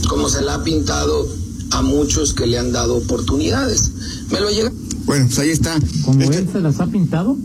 Como 0.09 0.29
se 0.29 0.43
la 0.43 0.55
ha 0.55 0.65
pintado 0.65 1.27
a 1.71 1.83
muchos 1.83 2.35
que 2.35 2.47
le 2.47 2.59
han 2.59 2.73
dado 2.73 2.97
oportunidades. 2.97 3.91
Me 4.31 4.41
lo 4.41 4.51
llega 4.51 4.71
Bueno, 5.07 5.27
pues 5.27 5.39
ahí 5.39 5.51
está. 5.51 5.79
Como 6.05 6.21
Este- 6.23 6.39
él 6.39 6.49
se 6.53 6.61
las 6.61 6.81
ha 6.81 6.87
pintado. 6.87 7.37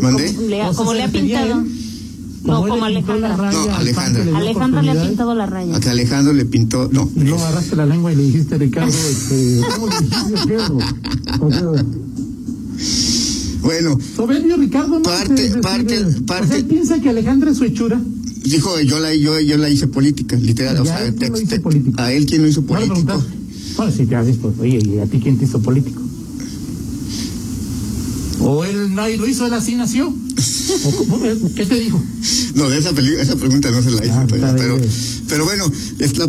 ¿Mandé? 0.00 0.32
Le 0.32 0.62
ha- 0.62 0.70
O 0.70 0.72
sea, 0.72 0.76
como 0.76 0.92
se 0.92 0.96
le 0.98 1.02
ha 1.04 1.08
pintado. 1.10 1.64
No, 2.46 2.66
como 2.66 2.84
Alejandra. 2.84 3.36
raya 3.36 3.52
No, 3.58 3.62
al 3.64 3.70
Alejandra. 3.80 4.24
Le 4.24 4.36
Alejandra 4.36 4.82
le 4.82 4.90
ha 4.90 5.02
pintado 5.06 5.34
la 5.34 5.46
raya. 5.46 5.76
A 5.76 5.80
que 5.80 5.88
Alejandro 5.90 6.32
le 6.32 6.44
pintó. 6.44 6.88
No. 6.92 7.10
Luego 7.16 7.38
agarraste 7.38 7.76
la 7.76 7.86
lengua 7.86 8.12
y 8.12 8.16
le 8.16 8.22
dijiste, 8.24 8.56
Ricardo, 8.58 8.92
este, 9.10 9.60
¿cómo 9.74 9.88
le 9.88 10.00
dijiste, 10.00 10.62
Bueno, 13.62 13.98
Soberbio 14.16 14.56
Ricardo, 14.56 14.96
¿no? 14.98 15.02
Parte- 15.02 15.34
Es 15.34 15.40
decir, 15.54 15.60
parte- 15.60 15.96
eh, 15.96 16.06
parte- 16.26 16.44
O 16.44 16.48
sea, 16.48 16.56
él 16.58 16.64
piensa 16.66 17.00
que 17.00 17.08
Alejandra 17.08 17.50
es 17.50 17.58
su 17.58 17.64
hechura. 17.64 18.00
dijo 18.44 18.80
yo 18.80 19.00
la, 19.00 19.12
yo, 19.14 19.40
yo 19.40 19.56
la 19.56 19.68
hice 19.68 19.88
política, 19.88 20.36
literal. 20.36 20.78
O 20.80 20.84
sea, 20.84 21.04
él 21.04 21.14
te- 21.16 21.28
lo 21.30 21.36
hizo 21.38 21.48
te- 21.48 21.60
político. 21.60 22.00
a 22.00 22.12
él 22.12 22.26
quien 22.26 22.42
lo 22.42 22.48
hizo 22.48 22.60
No 22.60 22.66
político. 22.68 23.22
Bueno, 23.76 23.92
sí, 23.92 24.06
te 24.06 24.14
haces, 24.16 24.36
pues, 24.40 24.54
oye, 24.60 24.78
¿y 24.86 24.98
a 24.98 25.06
ti 25.06 25.18
quién 25.20 25.36
te 25.36 25.44
hizo 25.46 25.60
político? 25.60 26.00
¿O 28.46 28.64
él 28.64 28.94
nadie 28.94 29.16
lo 29.16 29.26
hizo, 29.26 29.46
él 29.46 29.52
así 29.54 29.74
nació? 29.74 30.08
¿O 30.08 30.90
cómo- 30.96 31.20
¿Qué 31.54 31.66
te 31.66 31.80
dijo? 31.80 32.02
No, 32.54 32.72
esa, 32.72 32.90
esa 32.90 33.36
pregunta 33.36 33.70
no 33.70 33.82
se 33.82 33.90
la 33.90 34.04
hice, 34.04 34.10
Ah, 34.12 34.26
está 34.28 34.56
pero, 34.56 34.78
pero 35.28 35.44
bueno, 35.44 35.70
es 35.98 36.16
la, 36.16 36.24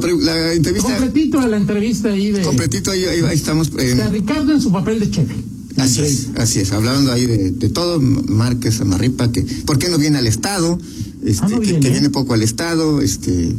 entrevista 0.53 0.87
Completito 0.97 1.39
a 1.39 1.47
la 1.47 1.57
entrevista 1.57 2.09
ahí 2.09 2.31
de, 2.31 2.41
completito, 2.41 2.91
ahí, 2.91 3.05
ahí- 3.05 3.21
ahí 3.21 3.35
estamos. 3.35 3.71
eh, 3.77 3.95
de 3.95 4.07
Ricardo 4.09 4.51
en 4.53 4.61
su 4.61 4.71
papel 4.71 4.99
de 4.99 5.09
chefe. 5.11 5.35
así 5.77 6.01
es, 6.01 6.27
así 6.37 6.59
es, 6.59 6.71
hablando 6.71 7.11
ahí 7.11 7.25
de, 7.25 7.51
de 7.51 7.69
todo, 7.69 7.99
Márquez, 8.01 8.81
Amarripa, 8.81 9.31
que 9.31 9.41
¿por 9.65 9.77
qué 9.79 9.89
no 9.89 9.97
viene 9.97 10.17
al 10.17 10.27
Estado? 10.27 10.77
Este, 11.23 11.45
Ah, 11.45 11.49
no 11.49 11.59
que, 11.59 11.65
viene. 11.67 11.79
que 11.79 11.89
viene 11.89 12.09
poco 12.09 12.33
al 12.33 12.41
Estado, 12.43 13.01
este 13.01 13.53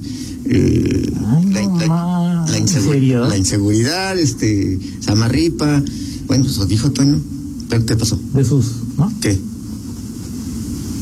eh, 0.51 1.11
Ay, 1.27 1.44
la, 1.53 1.61
la- 1.62 1.87
más. 1.87 2.51
la 2.51 2.57
¿En 2.59 2.66
insegu- 2.66 3.29
la 3.29 3.37
inseguridad, 3.37 4.18
este, 4.18 4.79
Samarripa, 5.01 5.83
bueno, 6.27 6.44
pues 6.44 6.57
lo 6.59 6.66
dijo 6.66 6.90
Toño, 6.92 7.21
¿pero 7.68 7.85
qué 7.87 7.96
pasó? 7.96 8.18
De 8.35 8.44
sus, 8.44 8.66
¿no? 8.96 9.12
¿Qué? 9.20 9.35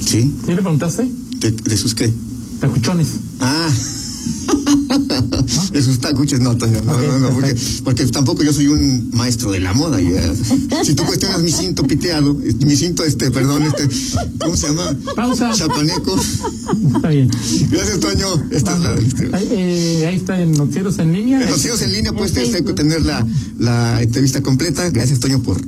¿Sí? 0.04 0.32
¿Sí 0.44 0.48
le 0.48 0.56
preguntaste? 0.56 1.10
¿De, 1.40 1.50
de 1.50 1.76
sus 1.76 1.94
qué? 1.94 2.12
Tacuchones. 2.60 3.08
Ah. 3.40 3.68
De 5.72 5.82
sus 5.82 6.00
tacuches, 6.00 6.40
no, 6.40 6.56
Toño, 6.56 6.80
no, 6.82 6.98
no, 6.98 7.18
no, 7.18 7.28
porque, 7.84 8.06
tampoco 8.06 8.42
yo 8.42 8.52
soy 8.52 8.66
un 8.68 9.10
maestro 9.12 9.52
de 9.52 9.60
la 9.60 9.74
moda. 9.74 10.00
y, 10.00 10.06
eh, 10.08 10.32
si 10.84 10.94
tú 10.94 11.04
cuestionas 11.04 11.42
mi 11.42 11.52
cinto 11.52 11.82
piteado, 11.84 12.34
mi 12.34 12.76
cinto, 12.76 13.04
este, 13.04 13.30
perdón, 13.30 13.62
este, 13.62 13.88
¿cómo 14.40 14.56
se 14.56 14.68
llama? 14.68 14.96
Pausa. 15.14 15.52
Chapaneco. 15.52 16.16
Está 16.96 17.08
bien. 17.08 17.30
Gracias, 17.70 18.00
Toño. 18.00 18.42
Esta 18.50 18.74
es 18.74 18.80
la, 18.80 18.94
este, 18.94 19.30
Ahí, 19.36 19.48
eh, 19.50 20.06
ahí 20.08 20.16
está 20.16 20.40
en 20.40 20.52
Noticieros 20.52 20.98
en 20.98 21.12
línea. 21.12 21.42
en 21.42 21.48
hijos 21.48 21.82
en 21.82 21.92
línea 21.92 22.12
puedes 22.12 22.36
En 22.36 22.42
este, 22.44 22.52
Facebook. 22.58 22.74
tener 22.74 23.04
la, 23.04 23.26
la 23.58 24.02
entrevista 24.02 24.42
completa. 24.42 24.88
Gracias, 24.90 25.20
Toño, 25.20 25.42
por. 25.42 25.60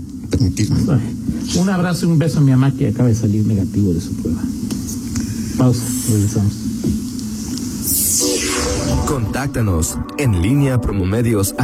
Un 1.56 1.70
abrazo 1.70 2.06
y 2.06 2.10
un 2.10 2.18
beso 2.18 2.38
a 2.38 2.40
mi 2.40 2.50
mamá 2.50 2.72
que 2.72 2.88
acaba 2.88 3.08
de 3.08 3.14
salir 3.14 3.46
negativo 3.46 3.92
de 3.92 4.00
su 4.00 4.12
prueba. 4.14 4.40
Pausa, 5.56 5.84
regresamos. 6.10 6.52
Contáctanos 9.06 9.98
en 10.18 10.42
línea 10.42 10.80
promomedios 10.80 11.54